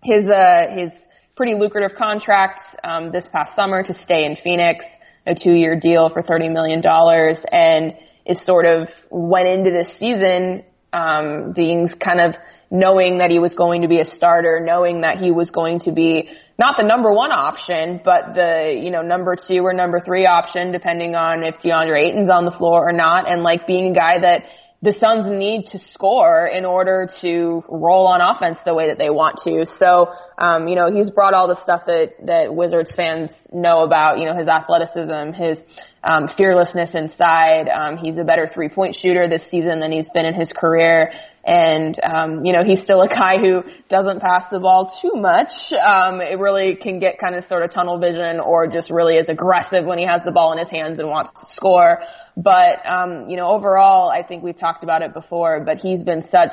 [0.03, 0.93] his uh, his
[1.37, 4.85] pretty lucrative contract um, this past summer to stay in Phoenix,
[5.27, 7.95] a two year deal for thirty million dollars, and
[8.27, 10.63] is sort of went into this season
[10.93, 12.35] um, being kind of
[12.71, 15.93] knowing that he was going to be a starter, knowing that he was going to
[15.93, 20.27] be not the number one option, but the you know number two or number three
[20.27, 23.95] option, depending on if DeAndre Ayton's on the floor or not, and like being a
[23.95, 24.43] guy that
[24.83, 29.11] the Suns need to score in order to roll on offense the way that they
[29.11, 29.65] want to.
[29.79, 34.19] So, um, you know, he's brought all the stuff that, that Wizards fans know about,
[34.19, 35.59] you know, his athleticism, his,
[36.03, 37.69] um, fearlessness inside.
[37.69, 41.13] Um, he's a better three point shooter this season than he's been in his career.
[41.45, 45.51] And, um, you know, he's still a guy who doesn't pass the ball too much.
[45.73, 49.29] Um, it really can get kind of sort of tunnel vision or just really is
[49.29, 52.01] aggressive when he has the ball in his hands and wants to score.
[52.37, 56.27] But, um, you know, overall, I think we've talked about it before, but he's been
[56.31, 56.53] such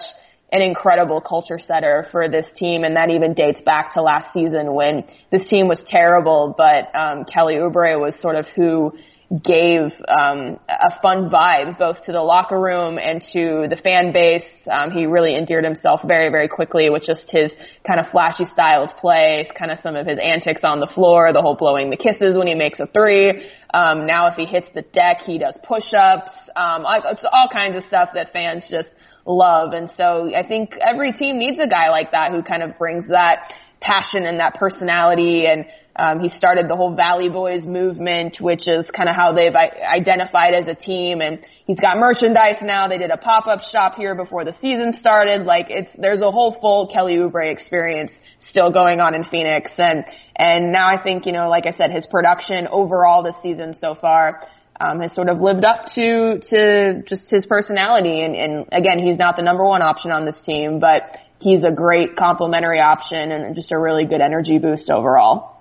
[0.51, 4.73] an incredible culture setter for this team, and that even dates back to last season
[4.73, 8.93] when this team was terrible, but um, Kelly Oubre was sort of who
[9.29, 14.45] gave um, a fun vibe both to the locker room and to the fan base.
[14.69, 17.51] Um, he really endeared himself very, very quickly with just his
[17.85, 21.31] kind of flashy style of play, kind of some of his antics on the floor,
[21.31, 23.29] the whole blowing the kisses when he makes a three.
[23.71, 26.31] Um, now if he hits the deck, he does push-ups.
[26.55, 28.89] Um, it's all kinds of stuff that fans just
[29.27, 29.73] love.
[29.73, 33.07] And so I think every team needs a guy like that who kind of brings
[33.09, 35.65] that passion and that personality and
[35.99, 40.53] um, he started the whole Valley Boys movement, which is kind of how they've identified
[40.53, 41.19] as a team.
[41.19, 42.87] And he's got merchandise now.
[42.87, 45.45] They did a pop-up shop here before the season started.
[45.45, 48.11] Like it's there's a whole full Kelly Oubre experience
[48.49, 49.71] still going on in Phoenix.
[49.77, 50.05] And
[50.37, 53.93] and now I think you know, like I said, his production overall this season so
[53.93, 54.41] far.
[54.81, 59.17] Um, has sort of lived up to to just his personality, and, and again, he's
[59.17, 61.01] not the number one option on this team, but
[61.41, 65.58] he's a great complementary option and just a really good energy boost overall.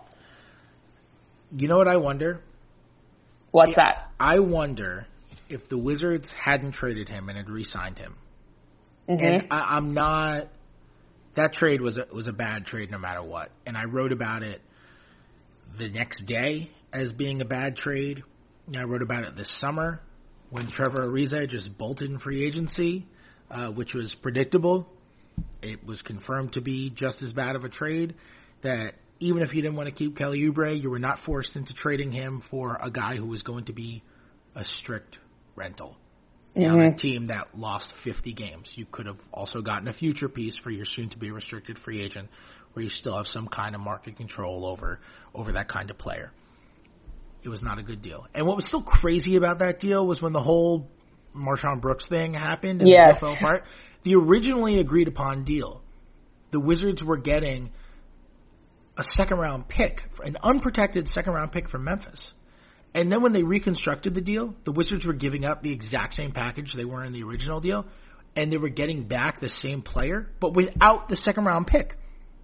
[1.57, 2.41] You know what I wonder?
[3.51, 4.11] What's that?
[4.21, 5.07] I wonder
[5.49, 8.15] if the Wizards hadn't traded him and had re-signed him.
[9.09, 9.25] Mm-hmm.
[9.25, 10.49] And I, I'm not.
[11.37, 14.43] That trade was a, was a bad trade no matter what, and I wrote about
[14.43, 14.61] it
[15.79, 18.23] the next day as being a bad trade.
[18.77, 20.01] I wrote about it this summer
[20.51, 23.07] when Trevor Ariza just bolted in free agency,
[23.51, 24.87] uh, which was predictable.
[25.63, 28.15] It was confirmed to be just as bad of a trade
[28.63, 31.75] that even if you didn't want to keep Kelly Oubre, you were not forced into
[31.75, 34.03] trading him for a guy who was going to be
[34.55, 35.19] a strict
[35.57, 35.97] rental.
[36.71, 36.81] mm-hmm.
[36.81, 38.73] on a team that lost 50 games.
[38.75, 42.29] You could have also gotten a future piece for your soon-to-be restricted free agent,
[42.73, 45.01] where you still have some kind of market control over
[45.35, 46.33] over that kind of player.
[47.43, 48.27] It was not a good deal.
[48.35, 50.89] And what was still crazy about that deal was when the whole
[51.37, 53.15] MarShon Brooks thing happened and yes.
[53.15, 53.65] the fell apart.
[54.05, 55.83] The originally agreed upon deal,
[56.51, 57.71] the Wizards were getting
[58.99, 62.33] a second round pick, an unprotected second round pick from Memphis.
[62.95, 66.33] And then when they reconstructed the deal, the Wizards were giving up the exact same
[66.33, 67.87] package they were in the original deal,
[68.37, 71.95] and they were getting back the same player, but without the second round pick.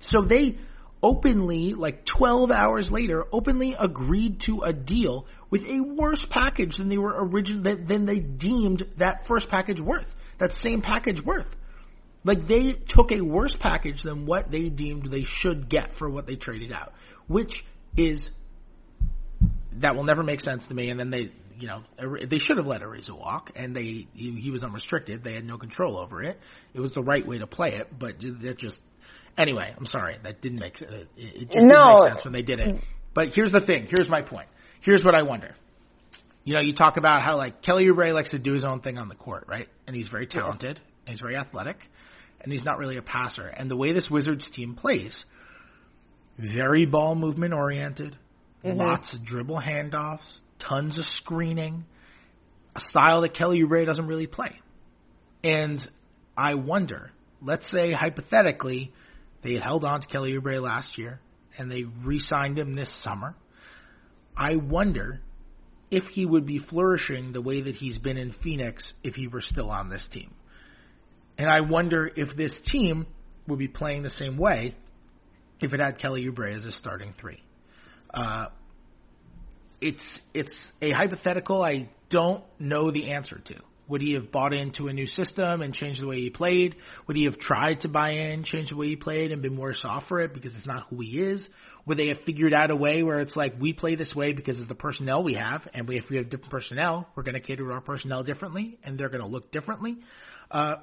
[0.08, 0.58] So they
[1.02, 6.88] openly, like 12 hours later, openly agreed to a deal with a worse package than
[6.88, 10.06] they were original than they deemed that first package worth.
[10.38, 11.46] That same package worth.
[12.24, 16.26] Like they took a worse package than what they deemed they should get for what
[16.26, 16.92] they traded out,
[17.28, 17.52] which
[17.96, 18.30] is
[19.80, 20.88] that will never make sense to me.
[20.90, 24.50] And then they, you know, they should have let Ariza walk, and they he, he
[24.50, 25.22] was unrestricted.
[25.22, 26.38] They had no control over it.
[26.72, 28.80] It was the right way to play it, but that just
[29.36, 29.74] anyway.
[29.76, 31.74] I'm sorry, that didn't make uh, it, it just no.
[31.74, 32.80] didn't make sense when they did it.
[33.14, 33.86] But here's the thing.
[33.88, 34.48] Here's my point.
[34.80, 35.54] Here's what I wonder.
[36.44, 38.98] You know, you talk about how like Kelly Oubre likes to do his own thing
[38.98, 39.68] on the court, right?
[39.86, 40.80] And he's very talented.
[41.06, 41.76] He's very athletic,
[42.40, 43.46] and he's not really a passer.
[43.46, 45.24] And the way this Wizards team plays,
[46.38, 48.16] very ball movement oriented,
[48.64, 48.78] Mm-hmm.
[48.78, 51.84] Lots of dribble handoffs, tons of screening,
[52.74, 54.58] a style that Kelly Oubre doesn't really play.
[55.42, 55.80] And
[56.36, 57.10] I wonder,
[57.42, 58.92] let's say hypothetically,
[59.42, 61.20] they had held on to Kelly Oubre last year
[61.58, 63.34] and they re-signed him this summer.
[64.36, 65.20] I wonder
[65.90, 69.42] if he would be flourishing the way that he's been in Phoenix if he were
[69.42, 70.30] still on this team.
[71.38, 73.06] And I wonder if this team
[73.48, 74.74] would be playing the same way
[75.60, 77.42] if it had Kelly Oubre as a starting three.
[78.12, 78.46] Uh,
[79.80, 83.54] it's it's a hypothetical I don't know the answer to.
[83.86, 86.76] Would he have bought into a new system and changed the way he played?
[87.06, 89.84] Would he have tried to buy in, change the way he played, and been worse
[89.84, 91.46] off for it because it's not who he is?
[91.84, 94.58] Would they have figured out a way where it's like we play this way because
[94.58, 97.40] of the personnel we have, and we, if we have different personnel, we're going to
[97.40, 99.98] cater to our personnel differently, and they're going to look differently?
[100.50, 100.76] Uh,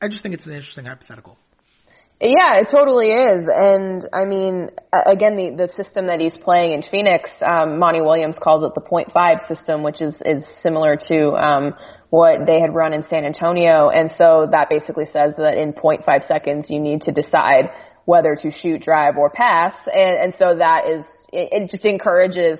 [0.00, 1.38] I just think it's an interesting hypothetical.
[2.20, 3.48] Yeah, it totally is.
[3.48, 8.36] And I mean, again, the, the system that he's playing in Phoenix, um, Monty Williams
[8.42, 11.74] calls it the point five system, which is, is similar to, um,
[12.10, 13.90] what they had run in San Antonio.
[13.90, 17.70] And so that basically says that in 0.5 seconds you need to decide
[18.04, 19.74] whether to shoot, drive, or pass.
[19.86, 22.58] And, and so that is, it, it just encourages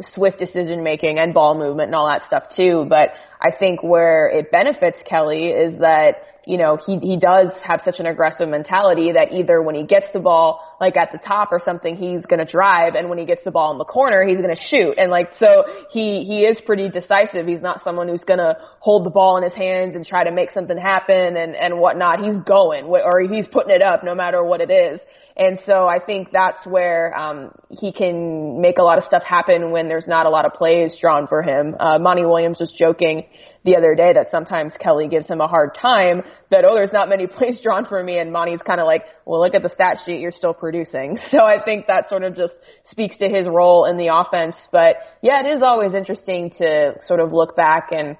[0.00, 2.86] swift decision making and ball movement and all that stuff too.
[2.88, 3.10] But
[3.40, 8.00] I think where it benefits Kelly is that you know, he, he does have such
[8.00, 11.60] an aggressive mentality that either when he gets the ball, like at the top or
[11.64, 14.54] something, he's gonna drive, and when he gets the ball in the corner, he's gonna
[14.54, 14.98] shoot.
[14.98, 17.46] And like, so he, he is pretty decisive.
[17.46, 20.50] He's not someone who's gonna hold the ball in his hands and try to make
[20.50, 22.24] something happen and, and whatnot.
[22.24, 25.00] He's going, or he's putting it up no matter what it is.
[25.36, 29.72] And so I think that's where um, he can make a lot of stuff happen
[29.72, 31.74] when there's not a lot of plays drawn for him.
[31.78, 33.24] Uh, Monty Williams was joking
[33.64, 37.08] the other day that sometimes Kelly gives him a hard time that, oh, there's not
[37.08, 38.18] many plays drawn for me.
[38.18, 40.20] And Monty's kind of like, well, look at the stat sheet.
[40.20, 41.18] You're still producing.
[41.30, 42.52] So I think that sort of just
[42.84, 44.54] speaks to his role in the offense.
[44.70, 48.16] But yeah, it is always interesting to sort of look back and,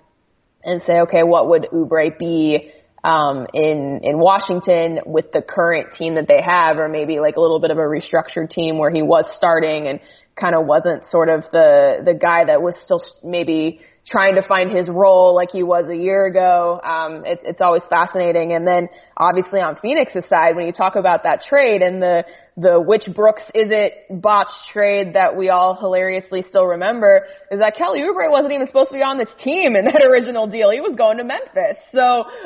[0.64, 2.72] and say, okay, what would Oubre be?
[3.05, 7.40] Um, in in Washington with the current team that they have, or maybe like a
[7.40, 10.01] little bit of a restructured team where he was starting and
[10.40, 14.70] kind of wasn't sort of the the guy that was still maybe trying to find
[14.70, 16.80] his role like he was a year ago.
[16.82, 18.52] Um, it, it's always fascinating.
[18.52, 22.24] And then obviously on Phoenix's side, when you talk about that trade and the
[22.57, 27.74] the which Brooks is it botched trade that we all hilariously still remember is that
[27.74, 30.70] Kelly Oubre wasn't even supposed to be on this team in that original deal.
[30.70, 31.76] He was going to Memphis.
[31.90, 32.00] So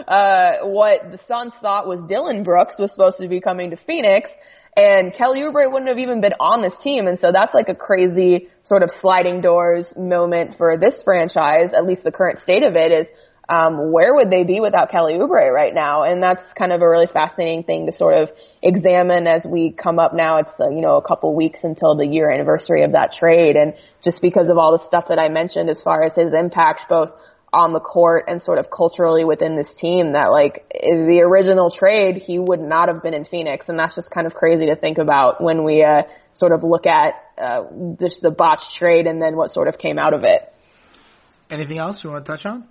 [0.09, 4.30] uh, what the Suns thought was Dillon Brooks was supposed to be coming to Phoenix
[4.79, 7.09] and Kelly Oubre wouldn't have even been on this team.
[7.09, 11.85] And so that's like a crazy sort of sliding doors moment for this franchise, at
[11.85, 13.07] least the current state of it is,
[13.49, 16.05] um, where would they be without Kelly Oubre right now?
[16.05, 18.29] And that's kind of a really fascinating thing to sort of
[18.62, 20.37] examine as we come up now.
[20.37, 23.57] It's, uh, you know, a couple weeks until the year anniversary of that trade.
[23.57, 23.74] And
[24.05, 27.11] just because of all the stuff that I mentioned as far as his impact, both
[27.53, 32.16] on the court and sort of culturally within this team that like the original trade
[32.16, 34.99] he would not have been in Phoenix and that's just kind of crazy to think
[34.99, 36.03] about when we uh,
[36.34, 37.62] sort of look at uh,
[37.99, 40.42] this the botched trade and then what sort of came out of it.
[41.51, 42.68] Anything else you want to touch on?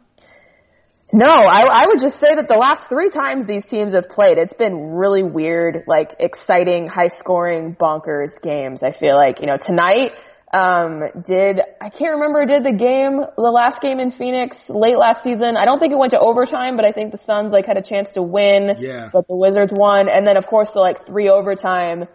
[1.13, 4.37] No, I, I would just say that the last three times these teams have played,
[4.37, 8.81] it's been really weird, like exciting, high scoring, bonkers games.
[8.83, 10.11] I feel like, you know, tonight
[10.53, 15.23] um, did I can't remember did the game the last game in Phoenix late last
[15.23, 15.57] season.
[15.57, 17.81] I don't think it went to overtime, but I think the Suns like had a
[17.81, 18.77] chance to win.
[18.79, 19.09] Yeah.
[19.11, 22.05] But the Wizards won, and then of course the like three overtime,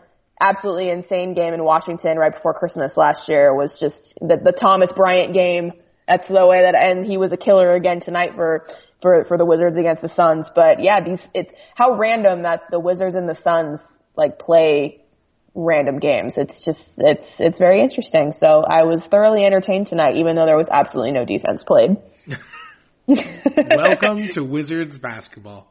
[0.40, 4.90] absolutely insane game in Washington right before Christmas last year was just the the Thomas
[4.96, 5.72] Bryant game.
[6.08, 8.66] That's the way that, and he was a killer again tonight for
[9.02, 10.46] for for the Wizards against the Suns.
[10.54, 13.78] But yeah, these it's how random that the Wizards and the Suns
[14.16, 15.01] like play
[15.54, 16.34] random games.
[16.36, 18.32] It's just it's it's very interesting.
[18.38, 21.96] So I was thoroughly entertained tonight, even though there was absolutely no defense played.
[23.06, 25.68] Welcome to Wizards basketball.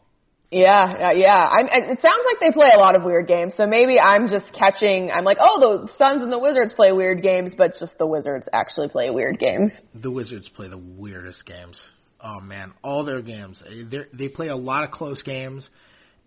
[0.52, 1.48] Yeah, yeah, yeah.
[1.48, 4.52] I'm, it sounds like they play a lot of weird games, so maybe I'm just
[4.52, 5.10] catching.
[5.10, 8.48] I'm like, oh, the Suns and the Wizards play weird games, but just the Wizards
[8.52, 9.72] actually play weird games.
[9.96, 11.82] The Wizards play the weirdest games.
[12.22, 13.64] Oh man, all their games.
[13.66, 15.70] Eh, they they play a lot of close games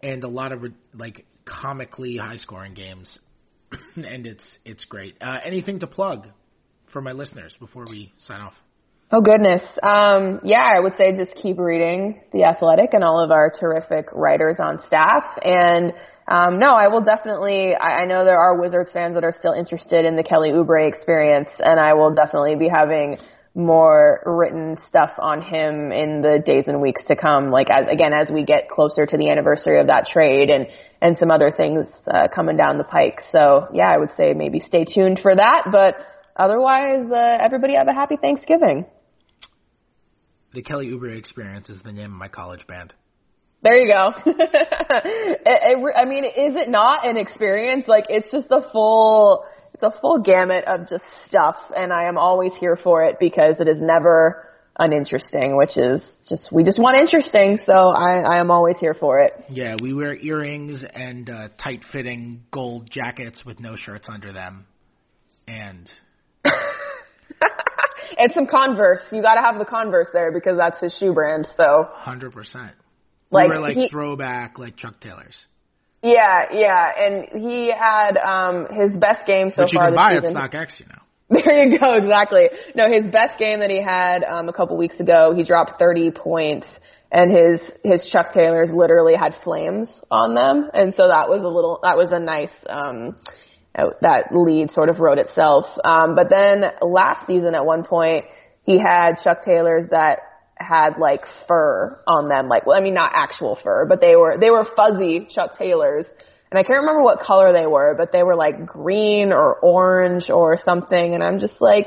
[0.03, 3.19] and a lot of like comically high scoring games,
[3.97, 5.17] and it's it's great.
[5.21, 6.29] Uh, anything to plug
[6.93, 8.55] for my listeners before we sign off?
[9.11, 9.63] Oh goodness.
[9.83, 14.07] Um, yeah, I would say just keep reading The Athletic and all of our terrific
[14.13, 15.25] writers on staff.
[15.43, 15.93] And
[16.27, 17.75] um, no, I will definitely.
[17.75, 20.89] I, I know there are Wizards fans that are still interested in the Kelly Oubre
[20.89, 23.19] experience, and I will definitely be having
[23.55, 27.51] more written stuff on him in the days and weeks to come.
[27.51, 30.67] Like as, again, as we get closer to the anniversary of that trade and
[31.05, 33.21] and some other things uh, coming down the pike.
[33.31, 35.69] So yeah, I would say maybe stay tuned for that.
[35.71, 35.97] But
[36.35, 38.87] otherwise, uh, everybody have a happy Thanksgiving.
[40.55, 42.95] The Kelly Oubre Experience is the name of my college band.
[43.63, 44.13] There you go.
[44.27, 47.87] it, it, I mean, is it not an experience?
[47.87, 49.45] Like, it's just a full,
[49.75, 53.57] it's a full gamut of just stuff, and I am always here for it because
[53.61, 54.49] it is never
[54.79, 57.59] uninteresting, which is just we just want interesting.
[57.65, 59.33] So I, I am always here for it.
[59.49, 64.67] Yeah, we wear earrings and uh, tight-fitting gold jackets with no shirts under them,
[65.47, 65.91] and
[66.45, 69.03] and some Converse.
[69.13, 71.47] You got to have the Converse there because that's his shoe brand.
[71.57, 72.73] So hundred percent.
[73.31, 75.45] Like we were like he- throwback, like Chuck Taylor's,
[76.05, 79.97] yeah, yeah, and he had um his best game so which you far can this
[79.97, 80.35] buy at season.
[80.37, 80.81] StockX.
[80.81, 81.03] You know.
[81.31, 82.51] There you go, exactly.
[82.75, 86.11] No, his best game that he had um, a couple weeks ago, he dropped 30
[86.11, 86.67] points,
[87.11, 91.49] and his his Chuck Taylors literally had flames on them, and so that was a
[91.49, 93.17] little that was a nice um,
[93.75, 95.65] that lead sort of wrote itself.
[95.83, 98.25] Um, but then last season, at one point,
[98.65, 100.19] he had Chuck Taylors that
[100.57, 104.37] had like fur on them, like well, I mean not actual fur, but they were
[104.39, 106.07] they were fuzzy Chuck Taylors.
[106.51, 110.31] And I can't remember what color they were, but they were like green or orange
[110.31, 111.15] or something.
[111.15, 111.87] And I'm just like,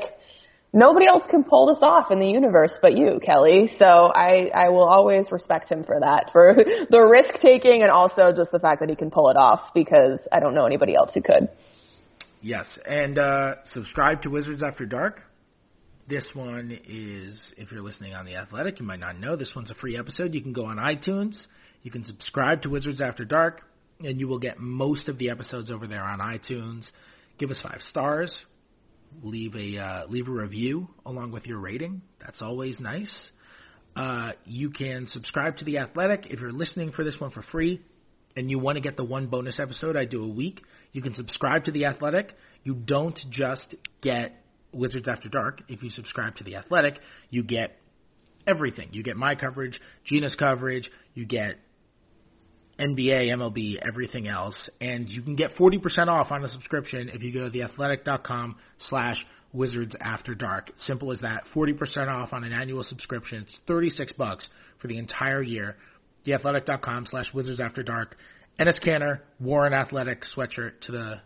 [0.72, 3.70] nobody else can pull this off in the universe but you, Kelly.
[3.78, 6.54] So I, I will always respect him for that, for
[6.90, 10.18] the risk taking and also just the fact that he can pull it off because
[10.30, 11.48] I don't know anybody else who could.
[12.40, 15.22] Yes, and uh, subscribe to Wizards After Dark.
[16.08, 19.70] This one is, if you're listening on The Athletic, you might not know, this one's
[19.70, 20.34] a free episode.
[20.34, 21.36] You can go on iTunes,
[21.82, 23.62] you can subscribe to Wizards After Dark,
[24.00, 26.84] and you will get most of the episodes over there on iTunes.
[27.38, 28.44] Give us five stars,
[29.22, 32.02] leave a uh, leave a review along with your rating.
[32.20, 33.30] That's always nice.
[33.96, 37.80] Uh, you can subscribe to The Athletic if you're listening for this one for free
[38.36, 40.62] and you want to get the one bonus episode I do a week.
[40.92, 42.32] You can subscribe to The Athletic.
[42.62, 45.62] You don't just get Wizards After Dark.
[45.68, 47.76] If you subscribe to The Athletic, you get
[48.46, 48.90] everything.
[48.92, 51.56] You get my coverage, Gina's coverage, you get
[52.78, 57.32] NBA, MLB, everything else, and you can get 40% off on a subscription if you
[57.32, 60.70] go to theathletic.com slash wizards after dark.
[60.76, 61.44] Simple as that.
[61.54, 63.42] 40% off on an annual subscription.
[63.42, 64.48] It's 36 bucks
[64.80, 65.76] for the entire year.
[66.26, 68.16] Theathletic.com slash wizards after dark.
[68.60, 71.20] Enes Kanter wore an athletic sweatshirt to the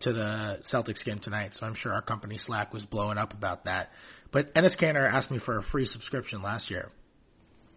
[0.00, 3.66] to the Celtics game tonight, so I'm sure our company Slack was blowing up about
[3.66, 3.90] that.
[4.32, 6.90] But Enes Kanter asked me for a free subscription last year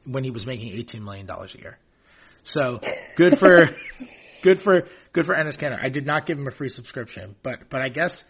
[0.05, 1.77] when he was making $18 million a year.
[2.45, 2.79] So
[3.17, 3.69] good for
[4.43, 4.83] good for
[5.13, 5.81] good for Enes Kanter.
[5.81, 8.23] I did not give him a free subscription, but but I guess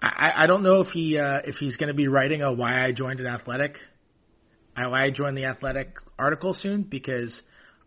[0.00, 2.84] I, I don't know if he uh, if he's going to be writing a why
[2.84, 3.76] I joined an athletic,
[4.76, 7.40] why I joined the athletic article soon because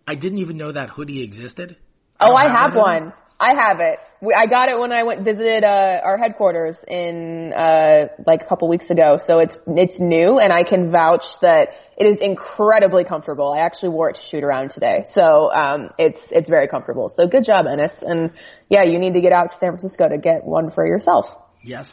[0.08, 1.78] I didn't even know that hoodie existed.
[2.20, 2.82] Oh, I have hoodie.
[2.82, 3.14] one.
[3.40, 4.00] I have it.
[4.20, 8.46] We, I got it when I went visited uh, our headquarters in uh, like a
[8.46, 9.20] couple weeks ago.
[9.28, 13.54] So it's it's new, and I can vouch that it is incredibly comfortable.
[13.54, 17.14] I actually wore it to shoot around today, so um, it's it's very comfortable.
[17.16, 17.94] So good job, Enes.
[18.02, 18.32] And
[18.70, 21.26] yeah, you need to get out to San Francisco to get one for yourself.
[21.64, 21.88] Yes,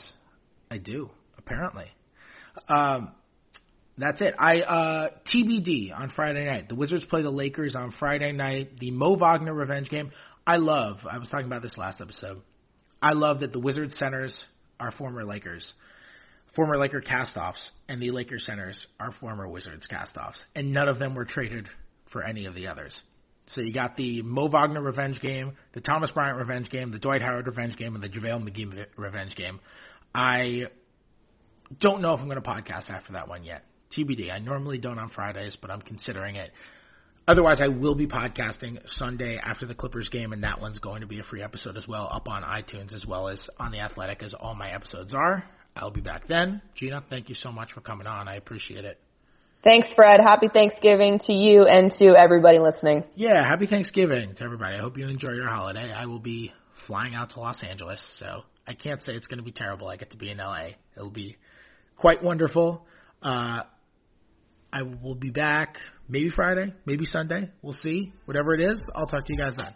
[0.70, 1.10] I do.
[1.36, 1.90] Apparently,
[2.68, 3.12] um,
[3.98, 4.34] that's it.
[4.38, 6.70] I uh, TBD on Friday night.
[6.70, 8.78] The Wizards play the Lakers on Friday night.
[8.80, 10.10] The Mo Wagner revenge game.
[10.46, 10.98] I love.
[11.10, 12.42] I was talking about this last episode.
[13.00, 14.44] I love that the Wizards centers
[14.78, 15.72] are former Lakers,
[16.54, 21.14] former Laker castoffs, and the Laker centers are former Wizards castoffs, and none of them
[21.14, 21.68] were traded
[22.12, 22.98] for any of the others.
[23.46, 27.22] So you got the Mo Wagner revenge game, the Thomas Bryant revenge game, the Dwight
[27.22, 29.60] Howard revenge game, and the JaVale McGee revenge game.
[30.14, 30.68] I
[31.80, 33.64] don't know if I'm going to podcast after that one yet.
[33.96, 34.32] TBD.
[34.32, 36.50] I normally don't on Fridays, but I'm considering it.
[37.26, 41.06] Otherwise, I will be podcasting Sunday after the Clippers game, and that one's going to
[41.06, 44.22] be a free episode as well, up on iTunes as well as on The Athletic,
[44.22, 45.42] as all my episodes are.
[45.74, 46.60] I'll be back then.
[46.74, 48.28] Gina, thank you so much for coming on.
[48.28, 49.00] I appreciate it.
[49.64, 50.20] Thanks, Fred.
[50.20, 53.04] Happy Thanksgiving to you and to everybody listening.
[53.14, 54.76] Yeah, happy Thanksgiving to everybody.
[54.76, 55.90] I hope you enjoy your holiday.
[55.90, 56.52] I will be
[56.86, 59.88] flying out to Los Angeles, so I can't say it's going to be terrible.
[59.88, 60.72] I get to be in LA.
[60.94, 61.38] It'll be
[61.96, 62.84] quite wonderful.
[63.22, 63.62] Uh,
[64.74, 65.76] I will be back
[66.08, 67.48] maybe Friday, maybe Sunday.
[67.62, 68.12] We'll see.
[68.24, 69.72] Whatever it is, I'll talk to you guys then.